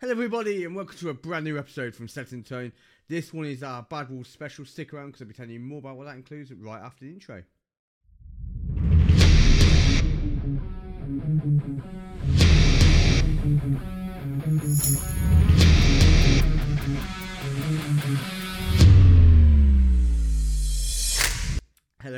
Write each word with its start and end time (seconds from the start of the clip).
Hello, 0.00 0.12
everybody, 0.12 0.64
and 0.64 0.76
welcome 0.76 0.96
to 0.98 1.08
a 1.08 1.14
brand 1.14 1.44
new 1.44 1.58
episode 1.58 1.92
from 1.92 2.06
Set 2.06 2.32
in 2.32 2.44
Tone. 2.44 2.70
This 3.08 3.32
one 3.32 3.46
is 3.46 3.64
our 3.64 3.82
Bad 3.82 4.10
Wolves 4.10 4.28
special. 4.28 4.64
Stick 4.64 4.94
around 4.94 5.06
because 5.06 5.22
I'll 5.22 5.26
be 5.26 5.34
telling 5.34 5.50
you 5.50 5.58
more 5.58 5.80
about 5.80 5.96
what 5.96 6.04
that 6.06 6.14
includes 6.14 6.52
right 6.52 6.80
after 6.80 7.04
the 7.04 7.10
intro. 7.10 7.42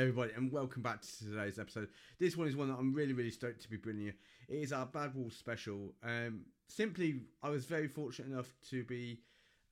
Everybody, 0.01 0.31
and 0.35 0.51
welcome 0.51 0.81
back 0.81 0.99
to 0.99 1.25
today's 1.25 1.59
episode. 1.59 1.87
This 2.19 2.35
one 2.35 2.47
is 2.47 2.55
one 2.55 2.69
that 2.69 2.77
I'm 2.79 2.91
really, 2.91 3.13
really 3.13 3.29
stoked 3.29 3.61
to 3.61 3.69
be 3.69 3.77
bringing 3.77 4.05
you. 4.05 4.13
It 4.49 4.55
is 4.55 4.73
our 4.73 4.87
Bad 4.87 5.13
Wolves 5.13 5.37
special. 5.37 5.93
Um, 6.03 6.41
simply, 6.67 7.21
I 7.43 7.49
was 7.51 7.65
very 7.65 7.87
fortunate 7.87 8.31
enough 8.31 8.51
to 8.71 8.83
be 8.83 9.19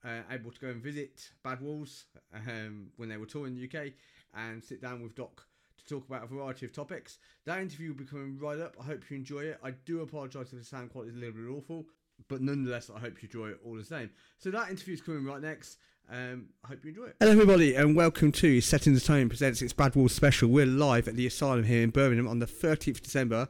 uh, 0.04 0.20
able 0.30 0.52
to 0.52 0.60
go 0.60 0.68
and 0.68 0.80
visit 0.80 1.32
Bad 1.42 1.60
Wolves 1.60 2.04
um, 2.32 2.90
when 2.96 3.08
they 3.08 3.16
were 3.16 3.26
touring 3.26 3.56
the 3.56 3.64
UK 3.64 3.92
and 4.32 4.62
sit 4.62 4.80
down 4.80 5.02
with 5.02 5.16
Doc 5.16 5.44
to 5.78 5.84
talk 5.92 6.06
about 6.06 6.22
a 6.22 6.26
variety 6.28 6.64
of 6.64 6.72
topics. 6.72 7.18
That 7.44 7.58
interview 7.58 7.88
will 7.88 7.98
be 7.98 8.04
coming 8.04 8.38
right 8.38 8.60
up. 8.60 8.76
I 8.80 8.84
hope 8.84 9.10
you 9.10 9.16
enjoy 9.16 9.40
it. 9.40 9.58
I 9.64 9.72
do 9.72 10.02
apologise 10.02 10.52
if 10.52 10.60
the 10.60 10.64
sound 10.64 10.92
quality 10.92 11.10
is 11.10 11.16
a 11.16 11.18
little 11.18 11.34
bit 11.34 11.50
awful, 11.50 11.86
but 12.28 12.40
nonetheless, 12.40 12.88
I 12.88 13.00
hope 13.00 13.20
you 13.20 13.26
enjoy 13.26 13.48
it 13.48 13.60
all 13.66 13.74
the 13.74 13.84
same. 13.84 14.10
So 14.38 14.52
that 14.52 14.70
interview 14.70 14.94
is 14.94 15.00
coming 15.00 15.24
right 15.24 15.42
next. 15.42 15.78
Um, 16.12 16.46
I 16.64 16.68
hope 16.68 16.84
you 16.84 16.90
enjoy 16.90 17.04
it. 17.04 17.16
Hello, 17.20 17.30
everybody, 17.30 17.76
and 17.76 17.94
welcome 17.94 18.32
to 18.32 18.60
Setting 18.60 18.94
the 18.94 19.00
Tone 19.00 19.28
presents 19.28 19.62
its 19.62 19.72
Bad 19.72 19.94
Wolves 19.94 20.12
special. 20.12 20.48
We're 20.48 20.66
live 20.66 21.06
at 21.06 21.14
the 21.14 21.24
Asylum 21.24 21.62
here 21.62 21.84
in 21.84 21.90
Birmingham 21.90 22.26
on 22.26 22.40
the 22.40 22.46
30th 22.46 23.00
December 23.00 23.46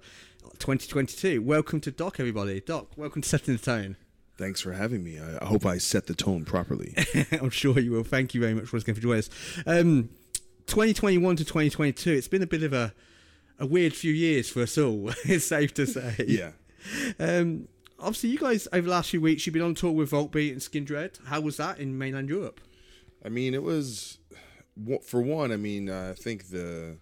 2022. 0.59 1.41
Welcome 1.41 1.81
to 1.81 1.91
Doc, 1.91 2.21
everybody. 2.21 2.61
Doc, 2.61 2.89
welcome 2.99 3.23
to 3.23 3.29
Setting 3.29 3.57
the 3.57 3.63
Tone. 3.63 3.97
Thanks 4.37 4.61
for 4.61 4.75
having 4.75 5.03
me. 5.03 5.19
I, 5.19 5.39
I 5.41 5.47
hope 5.47 5.65
I 5.65 5.79
set 5.79 6.07
the 6.07 6.15
tone 6.15 6.45
properly. 6.45 6.95
I'm 7.33 7.49
sure 7.49 7.79
you 7.79 7.93
will. 7.93 8.05
Thank 8.05 8.35
you 8.35 8.43
very 8.43 8.53
much 8.53 8.67
for 8.67 8.79
going 8.81 8.95
to 8.95 9.01
join 9.01 9.19
us. 9.21 9.31
Um, 9.67 10.11
2021 10.67 11.37
to 11.37 11.45
2022, 11.47 12.11
it's 12.13 12.29
been 12.29 12.43
a 12.43 12.47
bit 12.47 12.63
of 12.63 12.75
a, 12.75 12.93
a 13.59 13.65
weird 13.65 13.95
few 13.95 14.13
years 14.13 14.51
for 14.51 14.61
us 14.61 14.77
all, 14.77 15.09
it's 15.25 15.47
safe 15.47 15.73
to 15.75 15.87
say. 15.87 16.27
yeah. 16.29 16.51
Um, 17.19 17.69
obviously, 18.01 18.31
you 18.31 18.39
guys, 18.39 18.67
over 18.73 18.83
the 18.83 18.91
last 18.91 19.11
few 19.11 19.21
weeks, 19.21 19.47
you've 19.47 19.53
been 19.53 19.63
on 19.63 19.75
tour 19.75 19.93
with 19.93 20.11
Volbeat 20.11 20.53
and 20.53 20.61
Skindred. 20.61 21.25
How 21.27 21.41
was 21.41 21.57
that 21.59 21.79
in 21.79 21.97
mainland 21.97 22.29
Europe? 22.29 22.61
I 23.25 23.29
mean, 23.29 23.55
it 23.55 23.63
was 23.63 24.19
for 25.05 25.21
one. 25.21 25.53
I 25.53 25.57
mean, 25.57 25.91
uh, 25.91 26.15
I 26.17 26.21
think 26.21 26.49
the 26.49 26.99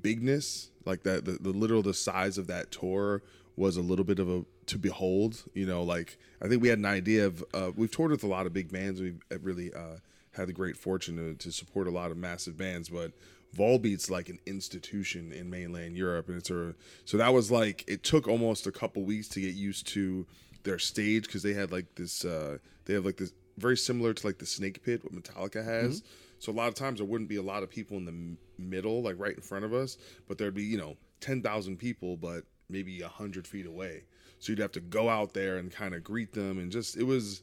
bigness, 0.00 0.70
like 0.84 1.02
that, 1.02 1.24
the, 1.24 1.32
the 1.32 1.50
literal 1.50 1.82
the 1.82 1.94
size 1.94 2.38
of 2.38 2.46
that 2.46 2.70
tour 2.70 3.22
was 3.56 3.76
a 3.76 3.82
little 3.82 4.04
bit 4.04 4.18
of 4.18 4.30
a 4.30 4.44
to 4.66 4.78
behold. 4.78 5.44
You 5.54 5.66
know, 5.66 5.82
like 5.82 6.18
I 6.40 6.48
think 6.48 6.62
we 6.62 6.68
had 6.68 6.78
an 6.78 6.86
idea 6.86 7.26
of 7.26 7.44
uh, 7.52 7.72
we've 7.76 7.90
toured 7.90 8.12
with 8.12 8.24
a 8.24 8.28
lot 8.28 8.46
of 8.46 8.52
big 8.52 8.72
bands. 8.72 9.00
We've 9.00 9.20
really 9.42 9.72
uh, 9.74 9.98
had 10.32 10.48
the 10.48 10.52
great 10.52 10.76
fortune 10.76 11.16
to, 11.16 11.34
to 11.34 11.52
support 11.52 11.86
a 11.86 11.90
lot 11.90 12.10
of 12.10 12.16
massive 12.16 12.56
bands, 12.56 12.88
but 12.88 13.12
Volbeat's 13.56 14.10
like 14.10 14.28
an 14.28 14.38
institution 14.46 15.32
in 15.32 15.50
mainland 15.50 15.96
Europe, 15.96 16.28
and 16.28 16.38
it's 16.38 16.50
a 16.50 16.74
so 17.04 17.16
that 17.18 17.32
was 17.32 17.50
like 17.50 17.84
it 17.86 18.02
took 18.02 18.26
almost 18.26 18.66
a 18.66 18.72
couple 18.72 19.02
weeks 19.04 19.28
to 19.28 19.40
get 19.40 19.54
used 19.54 19.86
to 19.88 20.26
their 20.62 20.78
stage 20.78 21.24
because 21.26 21.42
they 21.42 21.52
had 21.52 21.70
like 21.70 21.94
this 21.94 22.24
uh, 22.24 22.58
they 22.84 22.94
have 22.94 23.04
like 23.04 23.16
this 23.16 23.32
very 23.58 23.76
similar 23.76 24.14
to 24.14 24.26
like 24.26 24.38
the 24.38 24.46
Snake 24.46 24.82
Pit 24.82 25.04
what 25.04 25.12
Metallica 25.12 25.64
has. 25.64 26.00
Mm-hmm. 26.00 26.08
So 26.38 26.50
a 26.50 26.54
lot 26.54 26.68
of 26.68 26.74
times 26.74 26.98
there 26.98 27.06
wouldn't 27.06 27.28
be 27.28 27.36
a 27.36 27.42
lot 27.42 27.62
of 27.62 27.70
people 27.70 27.96
in 27.98 28.04
the 28.04 28.10
m- 28.10 28.38
middle, 28.58 29.02
like 29.02 29.16
right 29.18 29.34
in 29.34 29.42
front 29.42 29.64
of 29.64 29.72
us, 29.72 29.96
but 30.26 30.38
there'd 30.38 30.54
be 30.54 30.64
you 30.64 30.78
know 30.78 30.96
ten 31.20 31.42
thousand 31.42 31.76
people, 31.76 32.16
but 32.16 32.44
maybe 32.68 33.02
a 33.02 33.08
hundred 33.08 33.46
feet 33.46 33.66
away. 33.66 34.04
So 34.38 34.50
you'd 34.50 34.58
have 34.58 34.72
to 34.72 34.80
go 34.80 35.08
out 35.08 35.34
there 35.34 35.58
and 35.58 35.70
kind 35.70 35.94
of 35.94 36.02
greet 36.02 36.32
them, 36.32 36.58
and 36.58 36.72
just 36.72 36.96
it 36.96 37.04
was 37.04 37.42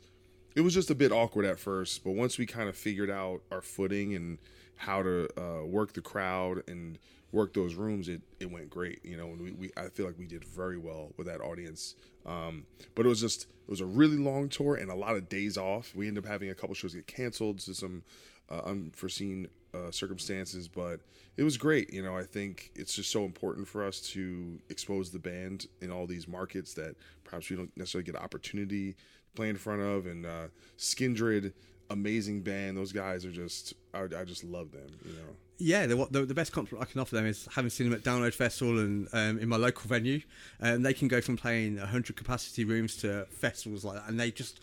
it 0.55 0.61
was 0.61 0.73
just 0.73 0.89
a 0.89 0.95
bit 0.95 1.11
awkward 1.11 1.45
at 1.45 1.59
first. 1.59 2.03
But 2.03 2.11
once 2.11 2.37
we 2.37 2.45
kind 2.45 2.69
of 2.69 2.75
figured 2.75 3.09
out 3.09 3.41
our 3.51 3.61
footing 3.61 4.15
and 4.15 4.37
how 4.75 5.03
to 5.03 5.27
uh, 5.37 5.65
work 5.65 5.93
the 5.93 6.01
crowd 6.01 6.63
and 6.67 6.97
work 7.31 7.53
those 7.53 7.75
rooms, 7.75 8.09
it, 8.09 8.21
it 8.39 8.51
went 8.51 8.69
great. 8.69 9.03
You 9.03 9.17
know, 9.17 9.27
and 9.27 9.41
we, 9.41 9.51
we 9.51 9.71
I 9.77 9.89
feel 9.89 10.05
like 10.05 10.17
we 10.17 10.25
did 10.25 10.43
very 10.43 10.77
well 10.77 11.13
with 11.17 11.27
that 11.27 11.41
audience. 11.41 11.95
Um, 12.25 12.65
but 12.95 13.05
it 13.05 13.09
was 13.09 13.21
just 13.21 13.43
it 13.43 13.69
was 13.69 13.81
a 13.81 13.85
really 13.85 14.17
long 14.17 14.49
tour 14.49 14.75
and 14.75 14.89
a 14.89 14.95
lot 14.95 15.15
of 15.15 15.29
days 15.29 15.57
off. 15.57 15.93
We 15.95 16.07
ended 16.07 16.25
up 16.25 16.29
having 16.29 16.49
a 16.49 16.55
couple 16.55 16.75
shows 16.75 16.93
get 16.93 17.07
canceled 17.07 17.59
to 17.59 17.73
some 17.73 18.03
uh, 18.49 18.61
unforeseen 18.65 19.47
uh, 19.73 19.91
circumstances, 19.91 20.67
but 20.67 21.01
it 21.37 21.43
was 21.43 21.57
great. 21.57 21.93
You 21.93 22.01
know, 22.01 22.17
I 22.17 22.23
think 22.23 22.71
it's 22.75 22.95
just 22.95 23.11
so 23.11 23.23
important 23.23 23.67
for 23.67 23.85
us 23.85 24.01
to 24.11 24.59
expose 24.69 25.11
the 25.11 25.19
band 25.19 25.67
in 25.81 25.91
all 25.91 26.07
these 26.07 26.27
markets 26.27 26.73
that 26.73 26.95
perhaps 27.23 27.49
we 27.49 27.55
don't 27.55 27.75
necessarily 27.77 28.05
get 28.05 28.15
opportunity 28.15 28.95
play 29.35 29.49
in 29.49 29.57
front 29.57 29.81
of. 29.81 30.05
And 30.05 30.25
uh, 30.25 30.47
Skindred 30.77 31.53
amazing 31.89 32.41
band. 32.41 32.77
Those 32.77 32.91
guys 32.91 33.25
are 33.25 33.31
just 33.31 33.73
I, 33.93 34.03
I 34.03 34.23
just 34.23 34.43
love 34.43 34.71
them. 34.71 34.87
You 35.05 35.13
know. 35.13 35.35
Yeah, 35.61 35.87
the, 35.87 36.07
the, 36.09 36.25
the 36.25 36.33
best 36.33 36.53
compliment 36.53 36.87
I 36.87 36.89
can 36.89 37.01
offer 37.01 37.15
them 37.15 37.25
is 37.25 37.47
having 37.53 37.69
seen 37.69 37.89
them 37.89 37.99
at 37.99 38.05
Download 38.05 38.33
Festival 38.33 38.79
and 38.79 39.09
um, 39.11 39.39
in 39.39 39.49
my 39.49 39.57
local 39.57 39.89
venue. 39.89 40.21
Um, 40.61 40.83
they 40.83 40.93
can 40.93 41.09
go 41.09 41.19
from 41.19 41.35
playing 41.35 41.77
100 41.77 42.15
capacity 42.15 42.63
rooms 42.63 42.95
to 42.97 43.25
festivals 43.29 43.83
like 43.83 43.95
that, 43.95 44.07
and 44.07 44.17
they 44.17 44.31
just 44.31 44.61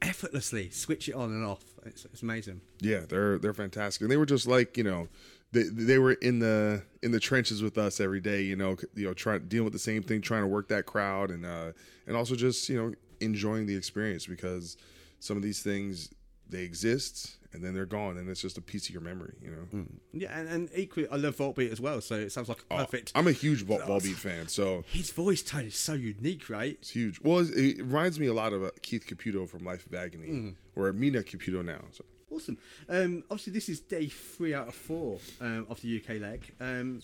effortlessly 0.00 0.70
switch 0.70 1.08
it 1.08 1.14
on 1.14 1.30
and 1.30 1.44
off. 1.44 1.64
It's, 1.84 2.06
it's 2.06 2.22
amazing. 2.22 2.62
Yeah, 2.80 3.00
they're 3.08 3.38
they're 3.38 3.54
fantastic, 3.54 4.02
and 4.02 4.10
they 4.10 4.16
were 4.16 4.26
just 4.26 4.46
like 4.46 4.76
you 4.76 4.84
know. 4.84 5.08
They, 5.50 5.62
they 5.62 5.98
were 5.98 6.12
in 6.12 6.40
the 6.40 6.82
in 7.02 7.10
the 7.10 7.20
trenches 7.20 7.62
with 7.62 7.78
us 7.78 8.00
every 8.00 8.20
day, 8.20 8.42
you 8.42 8.54
know, 8.54 8.76
you 8.94 9.06
know, 9.06 9.14
trying 9.14 9.48
dealing 9.48 9.64
with 9.64 9.72
the 9.72 9.78
same 9.78 10.02
thing, 10.02 10.20
trying 10.20 10.42
to 10.42 10.46
work 10.46 10.68
that 10.68 10.84
crowd, 10.84 11.30
and 11.30 11.46
uh, 11.46 11.72
and 12.06 12.14
also 12.14 12.34
just 12.34 12.68
you 12.68 12.76
know 12.76 12.92
enjoying 13.20 13.66
the 13.66 13.76
experience 13.76 14.26
because 14.26 14.76
some 15.20 15.36
of 15.36 15.42
these 15.42 15.62
things 15.62 16.10
they 16.48 16.62
exist 16.62 17.36
and 17.52 17.62
then 17.62 17.74
they're 17.74 17.86
gone 17.86 18.16
and 18.16 18.28
it's 18.28 18.40
just 18.40 18.56
a 18.58 18.60
piece 18.60 18.88
of 18.88 18.94
your 18.94 19.02
memory 19.02 19.34
you 19.42 19.50
know? 19.50 19.80
Mm. 19.80 19.86
yeah 20.12 20.38
and, 20.38 20.48
and, 20.48 20.70
equally 20.74 21.08
i 21.10 21.16
love 21.16 21.36
volbeat 21.36 21.70
as 21.70 21.80
well 21.80 22.00
so 22.00 22.14
it 22.14 22.32
sounds 22.32 22.48
like 22.48 22.60
a 22.70 22.74
oh, 22.74 22.76
perfect 22.78 23.12
oh, 23.14 23.18
i'm 23.18 23.26
a 23.26 23.32
huge 23.32 23.64
Vol- 23.64 23.80
volbeat 23.80 24.14
fan 24.14 24.48
so 24.48 24.84
his 24.90 25.10
voice 25.10 25.42
tone 25.42 25.66
is 25.66 25.76
so 25.76 25.92
unique 25.94 26.48
right? 26.48 26.78
It's 26.80 26.90
huge. 26.90 27.20
Well 27.22 27.46
it, 27.48 27.78
reminds 27.78 28.18
me 28.20 28.26
a 28.26 28.34
lot 28.34 28.52
of 28.52 28.64
uh, 28.64 28.70
keith 28.82 29.06
caputo 29.06 29.48
from 29.48 29.64
life 29.64 29.86
of 29.86 29.94
agony 29.94 30.28
mm. 30.28 30.54
or 30.76 30.92
mina 30.92 31.22
caputo 31.22 31.64
now 31.64 31.80
so. 31.90 32.04
Awesome. 32.30 32.58
Um, 32.90 33.24
obviously 33.30 33.54
this 33.54 33.70
is 33.70 33.80
day 33.80 34.06
three 34.06 34.54
out 34.54 34.68
of 34.68 34.74
four 34.74 35.18
um, 35.40 35.66
of 35.70 35.80
the 35.80 36.00
uk 36.00 36.08
leg. 36.20 36.52
Um, 36.60 37.00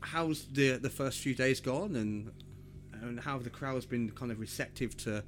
how's 0.00 0.46
the 0.46 0.76
the 0.76 0.90
first 0.90 1.18
few 1.18 1.34
days 1.34 1.60
gone 1.60 1.96
and 1.96 2.32
and 2.92 3.20
how 3.20 3.32
have 3.32 3.44
the 3.44 3.50
crowds 3.50 3.86
been 3.86 4.10
kind 4.10 4.30
of 4.30 4.38
receptive 4.38 4.96
to 4.98 5.24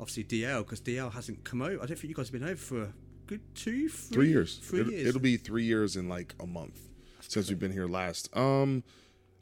obviously 0.00 0.24
DL 0.24 0.60
because 0.60 0.80
DL 0.80 1.12
hasn't 1.12 1.44
come 1.44 1.62
out. 1.62 1.72
I 1.72 1.86
don't 1.86 1.88
think 1.88 2.04
you 2.04 2.14
guys 2.14 2.28
have 2.28 2.40
been 2.40 2.48
over 2.48 2.56
for 2.56 2.82
a 2.82 2.92
good 3.26 3.40
two, 3.54 3.88
three, 3.88 4.14
three 4.14 4.28
years. 4.28 4.58
3 4.58 4.80
it'll, 4.80 4.92
years. 4.92 5.06
It'll 5.08 5.20
be 5.20 5.36
three 5.36 5.64
years 5.64 5.96
in 5.96 6.08
like 6.08 6.34
a 6.40 6.46
month 6.46 6.80
That's 7.16 7.32
since 7.34 7.48
we've 7.48 7.58
been 7.58 7.72
here 7.72 7.86
last. 7.86 8.34
Um, 8.36 8.84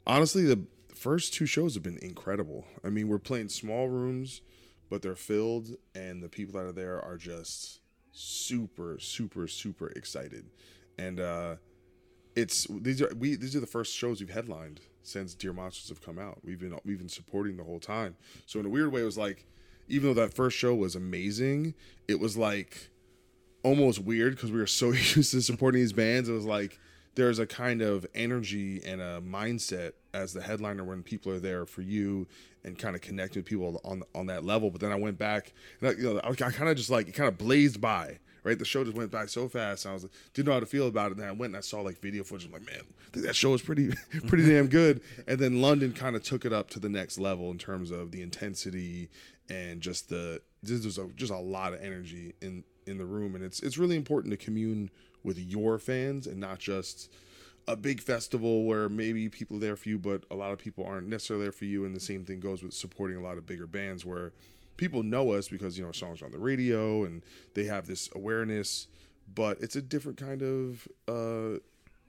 honestly, 0.07 0.43
the 0.43 0.65
first 0.93 1.33
two 1.33 1.45
shows 1.45 1.73
have 1.75 1.83
been 1.83 1.99
incredible. 1.99 2.65
I 2.83 2.89
mean, 2.89 3.07
we're 3.07 3.19
playing 3.19 3.49
small 3.49 3.87
rooms, 3.87 4.41
but 4.89 5.01
they're 5.01 5.15
filled, 5.15 5.69
and 5.93 6.23
the 6.23 6.29
people 6.29 6.53
that 6.59 6.65
are 6.65 6.71
there 6.71 7.01
are 7.01 7.17
just 7.17 7.81
super, 8.11 8.97
super, 8.99 9.47
super 9.47 9.87
excited. 9.89 10.45
And 10.97 11.19
uh, 11.19 11.55
it's 12.35 12.67
these 12.69 13.01
are 13.01 13.13
we 13.15 13.35
these 13.35 13.55
are 13.55 13.59
the 13.59 13.67
first 13.67 13.95
shows 13.95 14.19
we've 14.19 14.29
headlined 14.29 14.81
since 15.03 15.33
Dear 15.35 15.53
Monsters 15.53 15.89
have 15.89 16.01
come 16.01 16.17
out. 16.17 16.39
We've 16.43 16.59
been 16.59 16.77
we've 16.85 16.97
been 16.97 17.09
supporting 17.09 17.57
the 17.57 17.63
whole 17.63 17.79
time. 17.79 18.15
So 18.45 18.59
in 18.59 18.65
a 18.65 18.69
weird 18.69 18.91
way, 18.91 19.01
it 19.01 19.05
was 19.05 19.17
like 19.17 19.45
even 19.87 20.09
though 20.09 20.21
that 20.21 20.33
first 20.33 20.57
show 20.57 20.73
was 20.73 20.95
amazing, 20.95 21.73
it 22.07 22.19
was 22.19 22.37
like 22.37 22.89
almost 23.63 23.99
weird 23.99 24.35
because 24.35 24.51
we 24.51 24.59
were 24.59 24.67
so 24.67 24.87
used 24.91 25.31
to 25.31 25.41
supporting 25.41 25.81
these 25.81 25.93
bands. 25.93 26.29
It 26.29 26.33
was 26.33 26.45
like 26.45 26.79
there's 27.15 27.39
a 27.39 27.47
kind 27.47 27.81
of 27.81 28.05
energy 28.13 28.81
and 28.85 29.01
a 29.01 29.21
mindset 29.21 29.93
as 30.13 30.33
the 30.33 30.41
headliner 30.41 30.83
when 30.83 31.01
people 31.01 31.31
are 31.31 31.39
there 31.39 31.65
for 31.65 31.81
you 31.81 32.27
and 32.63 32.77
kind 32.77 32.95
of 32.95 33.01
connecting 33.01 33.39
with 33.41 33.45
people 33.45 33.81
on 33.83 34.03
on 34.13 34.27
that 34.27 34.45
level. 34.45 34.69
But 34.69 34.81
then 34.81 34.91
I 34.91 34.95
went 34.95 35.17
back 35.17 35.53
and 35.81 35.89
I, 35.89 35.93
you 35.93 36.13
know 36.13 36.19
I, 36.23 36.29
I 36.29 36.51
kind 36.51 36.69
of 36.69 36.77
just 36.77 36.89
like 36.89 37.07
it 37.07 37.13
kind 37.13 37.27
of 37.27 37.37
blazed 37.37 37.81
by. 37.81 38.19
Right, 38.43 38.59
the 38.59 38.63
show 38.63 38.83
just 38.83 38.95
went 38.95 39.09
by 39.09 39.25
so 39.25 39.49
fast. 39.49 39.87
I 39.87 39.93
was 39.93 40.03
like, 40.03 40.11
didn't 40.35 40.49
know 40.49 40.53
how 40.53 40.59
to 40.59 40.67
feel 40.67 40.85
about 40.85 41.07
it. 41.07 41.13
And 41.13 41.21
then 41.21 41.29
I 41.29 41.31
went 41.31 41.53
and 41.53 41.57
I 41.57 41.61
saw 41.61 41.81
like 41.81 41.99
video 41.99 42.23
footage. 42.23 42.45
I'm 42.45 42.53
like, 42.53 42.67
man, 42.67 42.83
that 43.23 43.35
show 43.35 43.49
was 43.49 43.63
pretty, 43.63 43.89
pretty 44.27 44.47
damn 44.47 44.67
good. 44.67 45.01
And 45.27 45.39
then 45.39 45.63
London 45.63 45.93
kind 45.93 46.15
of 46.15 46.21
took 46.21 46.45
it 46.45 46.53
up 46.53 46.69
to 46.69 46.79
the 46.79 46.87
next 46.87 47.17
level 47.17 47.49
in 47.49 47.57
terms 47.57 47.89
of 47.89 48.11
the 48.11 48.21
intensity 48.21 49.09
and 49.49 49.81
just 49.81 50.09
the 50.09 50.41
there's 50.63 50.97
a, 50.97 51.07
just 51.15 51.31
a 51.31 51.37
lot 51.37 51.73
of 51.73 51.81
energy 51.81 52.33
in 52.41 52.63
in 52.87 52.97
the 52.97 53.05
room, 53.05 53.35
and 53.35 53.43
it's 53.43 53.59
it's 53.61 53.77
really 53.77 53.95
important 53.95 54.31
to 54.31 54.37
commune 54.37 54.89
with 55.23 55.39
your 55.39 55.79
fans 55.79 56.27
and 56.27 56.39
not 56.39 56.59
just 56.59 57.11
a 57.67 57.75
big 57.75 57.99
festival 57.99 58.63
where 58.65 58.87
maybe 58.87 59.27
people 59.27 59.57
are 59.57 59.59
there 59.59 59.75
for 59.75 59.89
you, 59.89 59.97
but 59.97 60.23
a 60.29 60.35
lot 60.35 60.51
of 60.51 60.59
people 60.59 60.85
aren't 60.85 61.07
necessarily 61.07 61.45
there 61.45 61.51
for 61.51 61.65
you. 61.65 61.83
And 61.83 61.95
the 61.95 61.99
same 61.99 62.23
thing 62.23 62.39
goes 62.39 62.61
with 62.61 62.73
supporting 62.73 63.17
a 63.17 63.21
lot 63.21 63.39
of 63.39 63.47
bigger 63.47 63.65
bands 63.65 64.05
where 64.05 64.33
people 64.77 65.01
know 65.01 65.31
us 65.31 65.47
because 65.47 65.77
you 65.77 65.85
know 65.85 65.91
songs 65.91 66.21
on 66.21 66.31
the 66.31 66.37
radio 66.37 67.05
and 67.05 67.23
they 67.53 67.63
have 67.63 67.87
this 67.87 68.09
awareness, 68.15 68.87
but 69.33 69.59
it's 69.61 69.75
a 69.75 69.81
different 69.81 70.17
kind 70.17 70.41
of 70.41 70.87
uh, 71.07 71.59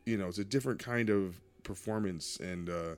you 0.04 0.16
know 0.16 0.28
it's 0.28 0.38
a 0.38 0.44
different 0.44 0.78
kind 0.78 1.10
of 1.10 1.40
performance 1.62 2.38
and 2.38 2.68
uh, 2.68 2.94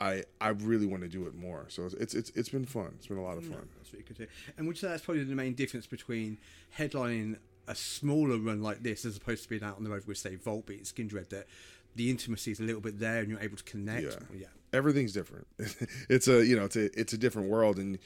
I 0.00 0.24
I 0.40 0.48
really 0.48 0.86
want 0.86 1.02
to 1.02 1.08
do 1.08 1.26
it 1.26 1.34
more. 1.34 1.66
So 1.68 1.84
it's 1.98 2.14
it's 2.14 2.30
it's, 2.30 2.48
been 2.48 2.64
fun. 2.64 2.92
It's 2.96 3.06
been 3.06 3.18
a 3.18 3.22
lot 3.22 3.36
of 3.36 3.44
mm. 3.44 3.52
fun. 3.52 3.68
That's 3.76 3.92
really 3.92 4.04
good. 4.04 4.28
And 4.56 4.66
would 4.66 4.76
you 4.76 4.80
say 4.80 4.88
that's 4.88 5.04
probably 5.04 5.24
the 5.24 5.34
main 5.34 5.54
difference 5.54 5.86
between 5.86 6.38
headlining 6.78 7.36
a 7.68 7.74
smaller 7.74 8.38
run 8.38 8.62
like 8.62 8.82
this 8.82 9.04
as 9.04 9.16
opposed 9.16 9.44
to 9.44 9.48
being 9.48 9.62
out 9.62 9.76
on 9.76 9.84
the 9.84 9.90
road 9.90 10.04
with, 10.06 10.18
say, 10.18 10.36
Volbeat, 10.36 10.92
Skindred, 10.92 11.28
that 11.28 11.46
the 11.94 12.10
intimacy 12.10 12.50
is 12.50 12.60
a 12.60 12.62
little 12.62 12.80
bit 12.80 12.98
there 12.98 13.20
and 13.20 13.28
you're 13.28 13.40
able 13.40 13.56
to 13.56 13.64
connect? 13.64 14.18
Yeah. 14.32 14.40
yeah. 14.40 14.46
everything's 14.72 15.12
different. 15.12 15.46
it's 16.08 16.28
a 16.28 16.44
you 16.44 16.56
know 16.56 16.64
it's 16.64 16.76
a 16.76 16.98
it's 16.98 17.12
a 17.12 17.18
different 17.18 17.48
world, 17.48 17.78
and 17.78 17.98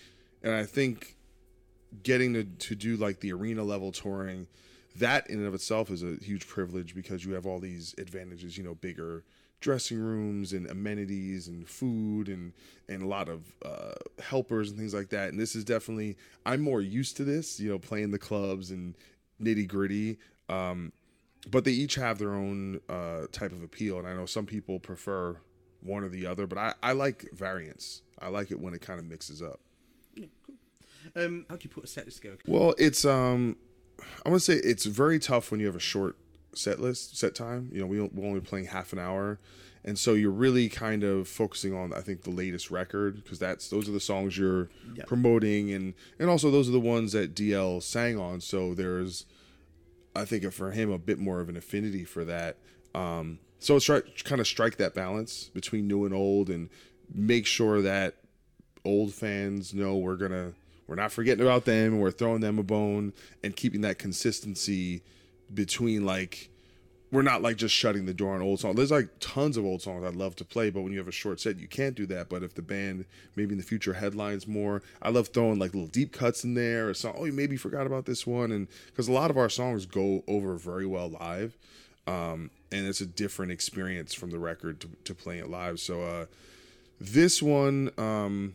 and 0.43 0.55
I 0.55 0.65
think 0.65 1.17
getting 2.03 2.35
to 2.35 2.45
to 2.45 2.75
do 2.75 2.97
like 2.97 3.21
the 3.21 3.33
arena 3.33 3.63
level 3.63 3.93
touring, 3.93 4.49
that 4.97 5.31
in 5.31 5.39
and 5.39 5.47
of 5.47 5.55
itself 5.55 5.91
is 5.91 6.03
a 6.03 6.17
huge 6.17 6.47
privilege 6.49 6.95
because 6.95 7.25
you 7.25 7.35
have 7.35 7.47
all 7.47 7.61
these 7.61 7.95
advantages. 7.99 8.59
You 8.59 8.65
know, 8.65 8.75
bigger 8.75 9.23
dressing 9.65 9.99
rooms 9.99 10.53
and 10.53 10.71
amenities 10.71 11.49
and 11.49 11.67
food 11.67 12.29
and 12.29 12.53
and 12.87 13.03
a 13.03 13.07
lot 13.07 13.31
of 13.31 13.51
uh, 13.65 13.95
helpers 14.23 14.69
and 14.69 14.79
things 14.79 14.93
like 14.93 15.09
that. 15.09 15.31
And 15.31 15.41
this 15.41 15.57
is 15.57 15.65
definitely 15.65 16.17
I'm 16.45 16.61
more 16.61 16.83
used 16.83 17.17
to 17.17 17.25
this. 17.25 17.59
You 17.59 17.71
know, 17.71 17.79
playing 17.79 18.11
the 18.11 18.19
clubs 18.19 18.71
and 18.71 18.95
nitty 19.43 19.67
gritty. 19.67 20.19
Um, 20.51 20.93
but 21.51 21.65
they 21.65 21.73
each 21.73 21.95
have 21.95 22.19
their 22.19 22.35
own 22.35 22.81
uh, 22.89 23.23
type 23.33 23.53
of 23.53 23.63
appeal, 23.63 23.99
and 23.99 24.07
I 24.07 24.15
know 24.15 24.27
some 24.27 24.47
people 24.47 24.79
prefer 24.79 25.37
one 25.81 26.05
or 26.05 26.09
the 26.09 26.27
other, 26.27 26.47
but 26.47 26.59
I, 26.59 26.75
I 26.83 26.93
like 26.93 27.27
variance. 27.33 28.03
I 28.19 28.29
like 28.29 28.51
it 28.51 28.61
when 28.61 28.73
it 28.73 28.81
kind 28.81 28.99
of 28.99 29.07
mixes 29.07 29.43
up. 29.43 29.61
Um, 31.17 31.45
how 31.51 31.57
do 31.57 31.65
you 31.65 31.71
put 31.71 31.85
a 31.85 31.87
set 31.87 32.11
together? 32.11 32.39
Well, 32.47 32.75
it's 32.79 33.05
um, 33.05 33.57
I 34.25 34.31
want 34.31 34.43
to 34.43 34.53
say 34.53 34.59
it's 34.59 34.87
very 34.87 35.19
tough 35.19 35.51
when 35.51 35.61
you 35.61 35.67
have 35.67 35.77
a 35.77 35.81
short 35.81 36.17
set 36.59 36.81
list, 36.81 37.17
set 37.17 37.35
time. 37.35 37.69
You 37.73 37.81
know, 37.81 37.87
we, 37.87 38.01
we're 38.01 38.27
only 38.27 38.41
playing 38.41 38.67
half 38.67 38.93
an 38.93 38.99
hour, 38.99 39.39
and 39.85 39.99
so 39.99 40.15
you're 40.15 40.31
really 40.31 40.69
kind 40.69 41.03
of 41.05 41.29
focusing 41.29 41.75
on 41.75 41.93
I 41.93 42.01
think 42.01 42.23
the 42.23 42.31
latest 42.31 42.71
record 42.71 43.23
because 43.23 43.39
that's 43.39 43.69
those 43.69 43.89
are 43.89 43.93
the 43.93 44.01
songs 44.01 44.37
you're 44.39 44.69
Yeah. 44.95 45.05
promoting, 45.07 45.73
and 45.73 45.95
and 46.19 46.29
also 46.31 46.51
those 46.51 46.69
are 46.69 46.73
the 46.73 46.81
ones 46.81 47.13
that 47.13 47.35
DL 47.35 47.83
sang 47.83 48.19
on. 48.19 48.41
So 48.41 48.75
there's, 48.75 49.27
I 50.17 50.25
think 50.25 50.51
for 50.53 50.71
him 50.71 50.91
a 50.91 50.99
bit 50.99 51.19
more 51.19 51.41
of 51.41 51.49
an 51.49 51.57
affinity 51.57 52.05
for 52.05 52.25
that. 52.25 52.57
Um, 52.95 53.39
so 53.59 53.77
it's 53.77 53.85
try 53.87 54.01
kind 54.25 54.41
of 54.41 54.47
strike 54.47 54.77
that 54.77 54.95
balance 54.95 55.51
between 55.55 55.89
new 55.89 56.05
and 56.05 56.15
old, 56.15 56.49
and 56.51 56.69
make 57.13 57.47
sure 57.47 57.83
that 57.83 58.15
old 58.85 59.13
fans 59.15 59.73
know 59.75 59.97
we're 59.97 60.17
gonna 60.17 60.53
we're 60.87 60.95
not 60.95 61.11
forgetting 61.11 61.43
about 61.43 61.65
them 61.65 61.99
we're 61.99 62.11
throwing 62.11 62.41
them 62.41 62.59
a 62.59 62.63
bone 62.63 63.13
and 63.43 63.57
keeping 63.57 63.81
that 63.81 63.99
consistency 63.99 65.01
between 65.55 66.05
like 66.05 66.51
we're 67.15 67.23
not 67.23 67.43
like 67.43 67.57
just 67.57 67.75
shutting 67.75 68.07
the 68.07 68.13
door 68.13 68.35
on 68.35 68.43
old 68.43 68.59
songs. 68.59 68.75
There's 68.75 68.91
like 68.91 69.09
tons 69.21 69.57
of 69.57 69.65
old 69.65 69.81
songs 69.81 70.05
I'd 70.05 70.17
love 70.17 70.35
to 70.37 70.45
play, 70.45 70.71
but 70.71 70.83
when 70.83 70.91
you 70.91 70.99
have 70.99 71.07
a 71.07 71.13
short 71.13 71.39
set, 71.39 71.61
you 71.61 71.69
can't 71.69 71.95
do 71.95 72.07
that. 72.07 72.29
But 72.29 72.43
if 72.43 72.55
the 72.55 72.63
band 72.63 73.05
maybe 73.37 73.53
in 73.53 73.59
the 73.59 73.65
future 73.65 73.93
headlines 73.93 74.49
more, 74.49 74.83
I 75.01 75.11
love 75.11 75.29
throwing 75.29 75.61
like 75.61 75.75
little 75.75 75.87
deep 75.89 76.13
cuts 76.13 76.43
in 76.43 76.55
there 76.55 76.89
or. 76.89 76.95
Oh, 77.17 77.25
you 77.25 77.33
maybe 77.33 77.57
forgot 77.57 77.87
about 77.87 78.07
this 78.07 78.27
one, 78.27 78.51
and 78.51 78.67
because 78.87 79.07
a 79.07 79.13
lot 79.13 79.31
of 79.31 79.39
our 79.39 79.49
songs 79.49 79.87
go 79.87 80.25
over 80.27 80.57
very 80.57 80.87
well 80.87 81.09
live, 81.09 81.57
um, 82.09 82.51
and 82.73 82.87
it's 82.87 83.01
a 83.01 83.07
different 83.07 83.53
experience 83.53 84.13
from 84.13 84.31
the 84.31 84.39
record 84.39 84.81
to, 84.81 84.89
to 85.05 85.15
playing 85.15 85.41
it 85.45 85.51
live. 85.51 85.79
So 85.79 86.03
uh, 86.03 86.27
this 87.01 87.41
one, 87.41 87.91
um, 87.97 88.55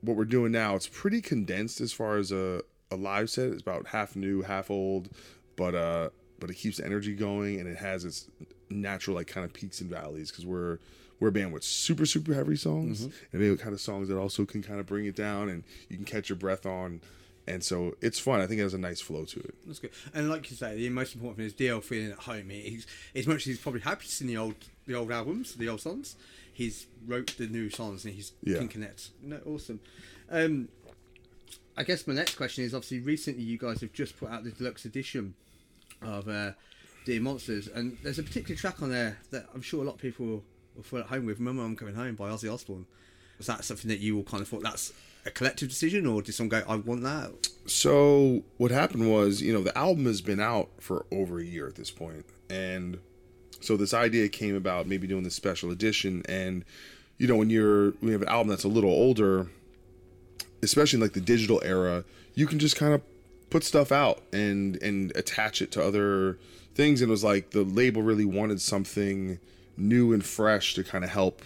what 0.00 0.16
we're 0.16 0.24
doing 0.24 0.50
now, 0.50 0.74
it's 0.74 0.88
pretty 0.88 1.20
condensed 1.20 1.80
as 1.80 1.92
far 1.92 2.16
as 2.16 2.32
a, 2.32 2.62
a 2.90 2.96
live 2.96 3.30
set. 3.30 3.50
It's 3.50 3.62
about 3.62 3.88
half 3.88 4.16
new, 4.16 4.42
half 4.42 4.70
old, 4.70 5.10
but 5.58 5.74
uh, 5.74 6.08
but 6.38 6.48
it 6.48 6.54
keeps 6.54 6.78
the 6.78 6.86
energy 6.86 7.14
going 7.14 7.58
and 7.60 7.68
it 7.68 7.76
has 7.76 8.04
its 8.06 8.30
natural 8.70 9.16
like 9.16 9.26
kind 9.26 9.44
of 9.44 9.52
peaks 9.52 9.80
and 9.82 9.90
valleys 9.90 10.30
because 10.30 10.46
we're 10.46 10.78
we're 11.20 11.28
a 11.28 11.32
band 11.32 11.52
with 11.52 11.64
super 11.64 12.06
super 12.06 12.32
heavy 12.32 12.56
songs 12.56 13.02
and 13.02 13.12
maybe 13.32 13.54
kind 13.56 13.74
of 13.74 13.80
songs 13.80 14.08
that 14.08 14.16
also 14.16 14.44
can 14.46 14.62
kind 14.62 14.78
of 14.80 14.86
bring 14.86 15.04
it 15.04 15.16
down 15.16 15.48
and 15.50 15.64
you 15.90 15.96
can 15.96 16.06
catch 16.06 16.28
your 16.30 16.36
breath 16.36 16.64
on. 16.64 17.00
And 17.48 17.64
so 17.64 17.96
it's 18.02 18.18
fun. 18.18 18.40
I 18.42 18.46
think 18.46 18.60
it 18.60 18.62
has 18.64 18.74
a 18.74 18.78
nice 18.78 19.00
flow 19.00 19.24
to 19.24 19.40
it. 19.40 19.54
That's 19.66 19.78
good. 19.78 19.90
And 20.12 20.28
like 20.28 20.50
you 20.50 20.56
say, 20.56 20.76
the 20.76 20.90
most 20.90 21.14
important 21.14 21.38
thing 21.38 21.46
is 21.46 21.54
DL 21.54 21.82
feeling 21.82 22.12
at 22.12 22.18
home. 22.18 22.50
He's 22.50 22.86
as 23.16 23.26
much 23.26 23.38
as 23.38 23.44
he's 23.44 23.58
probably 23.58 23.80
happy 23.80 24.04
to 24.04 24.12
sing 24.12 24.26
the 24.28 24.36
old 24.36 24.54
the 24.86 24.94
old 24.94 25.10
albums, 25.10 25.54
the 25.54 25.68
old 25.68 25.80
songs. 25.80 26.14
He's 26.52 26.86
wrote 27.06 27.34
the 27.38 27.46
new 27.46 27.70
songs 27.70 28.04
and 28.04 28.12
he's 28.14 28.32
Yeah. 28.44 28.58
can 28.58 28.68
connect. 28.68 29.10
No, 29.22 29.40
awesome. 29.46 29.80
Um, 30.30 30.68
I 31.76 31.84
guess 31.84 32.06
my 32.06 32.12
next 32.14 32.34
question 32.34 32.64
is 32.64 32.74
obviously 32.74 33.00
recently 33.00 33.44
you 33.44 33.56
guys 33.56 33.80
have 33.80 33.92
just 33.94 34.18
put 34.18 34.30
out 34.30 34.44
the 34.44 34.50
deluxe 34.50 34.84
edition 34.84 35.34
of 36.02 36.28
uh, 36.28 36.52
Dear 37.04 37.20
Monsters, 37.20 37.68
and 37.68 37.96
there's 38.02 38.18
a 38.18 38.22
particular 38.22 38.56
track 38.56 38.82
on 38.82 38.90
there 38.90 39.18
that 39.30 39.46
I'm 39.54 39.62
sure 39.62 39.82
a 39.82 39.86
lot 39.86 39.94
of 39.94 40.00
people 40.00 40.42
will, 40.74 40.82
feel 40.82 41.00
at 41.00 41.06
home 41.06 41.26
with. 41.26 41.38
Remember, 41.38 41.62
I'm 41.62 41.76
coming 41.76 41.94
home 41.94 42.14
by 42.14 42.28
Ozzy 42.28 42.52
Osbourne. 42.52 42.86
Was 43.38 43.46
that 43.46 43.64
something 43.64 43.88
that 43.88 44.00
you 44.00 44.16
all 44.16 44.24
kind 44.24 44.40
of 44.40 44.48
thought 44.48 44.62
that's 44.62 44.92
a 45.26 45.30
collective 45.30 45.68
decision, 45.68 46.06
or 46.06 46.22
did 46.22 46.34
someone 46.34 46.60
go, 46.60 46.66
"I 46.68 46.76
want 46.76 47.02
that"? 47.02 47.48
So 47.66 48.42
what 48.56 48.70
happened 48.70 49.10
was, 49.10 49.42
you 49.42 49.52
know, 49.52 49.62
the 49.62 49.76
album 49.76 50.06
has 50.06 50.20
been 50.20 50.40
out 50.40 50.70
for 50.80 51.06
over 51.10 51.38
a 51.38 51.44
year 51.44 51.66
at 51.66 51.74
this 51.74 51.90
point, 51.90 52.24
and 52.50 52.98
so 53.60 53.76
this 53.76 53.92
idea 53.92 54.28
came 54.28 54.54
about, 54.54 54.86
maybe 54.86 55.06
doing 55.06 55.24
this 55.24 55.34
special 55.34 55.70
edition. 55.70 56.22
And 56.28 56.64
you 57.18 57.26
know, 57.26 57.36
when 57.36 57.50
you're 57.50 57.94
you 58.00 58.10
have 58.10 58.22
an 58.22 58.28
album 58.28 58.48
that's 58.48 58.64
a 58.64 58.68
little 58.68 58.90
older, 58.90 59.48
especially 60.62 60.98
in 60.98 61.02
like 61.02 61.12
the 61.12 61.20
digital 61.20 61.60
era, 61.64 62.04
you 62.34 62.46
can 62.46 62.58
just 62.58 62.76
kind 62.76 62.94
of 62.94 63.02
put 63.50 63.64
stuff 63.64 63.92
out 63.92 64.22
and 64.32 64.76
and 64.82 65.12
attach 65.16 65.62
it 65.62 65.70
to 65.72 65.82
other 65.82 66.38
things. 66.74 67.00
And 67.00 67.08
it 67.08 67.12
was 67.12 67.24
like 67.24 67.50
the 67.50 67.64
label 67.64 68.02
really 68.02 68.24
wanted 68.24 68.60
something 68.60 69.38
new 69.76 70.12
and 70.12 70.24
fresh 70.24 70.74
to 70.74 70.84
kind 70.84 71.04
of 71.04 71.10
help 71.10 71.42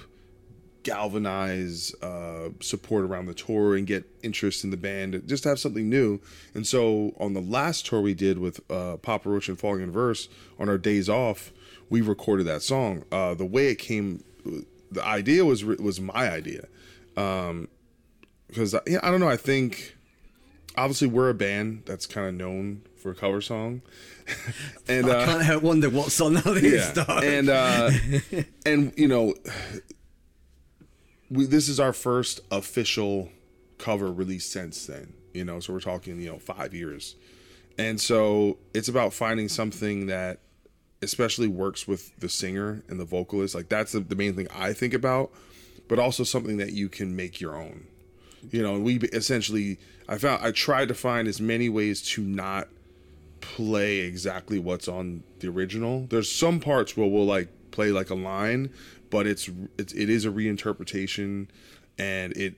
galvanize 0.82 1.94
uh, 2.02 2.48
support 2.60 3.04
around 3.04 3.26
the 3.26 3.34
tour 3.34 3.76
and 3.76 3.86
get 3.86 4.04
interest 4.22 4.64
in 4.64 4.70
the 4.70 4.76
band, 4.76 5.22
just 5.26 5.44
to 5.44 5.48
have 5.48 5.58
something 5.60 5.88
new. 5.88 6.20
And 6.54 6.66
so 6.66 7.14
on 7.20 7.34
the 7.34 7.40
last 7.40 7.86
tour 7.86 8.00
we 8.00 8.14
did 8.14 8.38
with 8.38 8.60
uh, 8.70 8.96
Papa 8.96 9.28
Roach 9.28 9.48
and 9.48 9.58
Falling 9.58 9.82
in 9.82 9.88
Reverse 9.88 10.28
on 10.58 10.68
our 10.68 10.78
days 10.78 11.08
off, 11.08 11.52
we 11.88 12.00
recorded 12.00 12.46
that 12.46 12.62
song. 12.62 13.04
Uh, 13.12 13.34
the 13.34 13.44
way 13.46 13.68
it 13.68 13.76
came, 13.76 14.24
the 14.90 15.04
idea 15.04 15.44
was 15.44 15.64
was 15.64 16.00
my 16.00 16.28
idea, 16.30 16.66
because 17.14 18.74
yeah, 18.86 18.98
I 19.02 19.10
don't 19.10 19.20
know. 19.20 19.28
I 19.28 19.36
think 19.36 19.96
obviously 20.76 21.08
we're 21.08 21.30
a 21.30 21.34
band 21.34 21.82
that's 21.86 22.06
kind 22.06 22.26
of 22.26 22.34
known 22.34 22.82
for 22.96 23.10
a 23.10 23.14
cover 23.14 23.40
song, 23.40 23.82
and 24.88 25.06
I 25.06 25.10
uh, 25.10 25.26
can't 25.26 25.42
help 25.42 25.62
wonder 25.62 25.90
what's 25.90 26.20
on 26.20 26.34
that 26.34 26.46
list. 26.46 26.96
yeah. 26.96 27.04
dog. 27.04 27.24
and 27.24 27.48
uh 27.48 27.90
and 28.66 28.92
you 28.96 29.08
know 29.08 29.34
we 31.30 31.46
this 31.46 31.68
is 31.68 31.80
our 31.80 31.92
first 31.92 32.40
official 32.50 33.30
cover 33.78 34.12
release 34.12 34.44
since 34.46 34.86
then 34.86 35.14
you 35.32 35.44
know 35.44 35.58
so 35.58 35.72
we're 35.72 35.80
talking 35.80 36.20
you 36.20 36.30
know 36.30 36.38
five 36.38 36.74
years 36.74 37.16
and 37.78 38.00
so 38.00 38.58
it's 38.74 38.88
about 38.88 39.12
finding 39.12 39.48
something 39.48 40.06
that 40.06 40.40
especially 41.00 41.48
works 41.48 41.88
with 41.88 42.14
the 42.20 42.28
singer 42.28 42.84
and 42.88 43.00
the 43.00 43.04
vocalist 43.04 43.54
like 43.54 43.68
that's 43.68 43.92
the, 43.92 44.00
the 44.00 44.14
main 44.14 44.34
thing 44.34 44.46
i 44.54 44.72
think 44.72 44.94
about 44.94 45.32
but 45.88 45.98
also 45.98 46.22
something 46.22 46.58
that 46.58 46.72
you 46.72 46.88
can 46.88 47.16
make 47.16 47.40
your 47.40 47.56
own 47.56 47.86
you 48.50 48.62
know 48.62 48.78
we 48.78 48.98
essentially 48.98 49.78
i 50.08 50.18
found 50.18 50.44
i 50.44 50.50
tried 50.50 50.88
to 50.88 50.94
find 50.94 51.28
as 51.28 51.40
many 51.40 51.68
ways 51.68 52.02
to 52.02 52.22
not 52.22 52.68
play 53.42 53.98
exactly 53.98 54.58
what's 54.58 54.88
on 54.88 55.22
the 55.40 55.48
original. 55.48 56.06
There's 56.08 56.32
some 56.32 56.60
parts 56.60 56.96
where 56.96 57.06
we'll 57.06 57.26
like 57.26 57.48
play 57.70 57.90
like 57.90 58.08
a 58.08 58.14
line, 58.14 58.72
but 59.10 59.26
it's 59.26 59.50
it's 59.76 59.92
it 59.92 60.08
is 60.08 60.24
a 60.24 60.30
reinterpretation, 60.30 61.48
and 61.98 62.32
it 62.34 62.54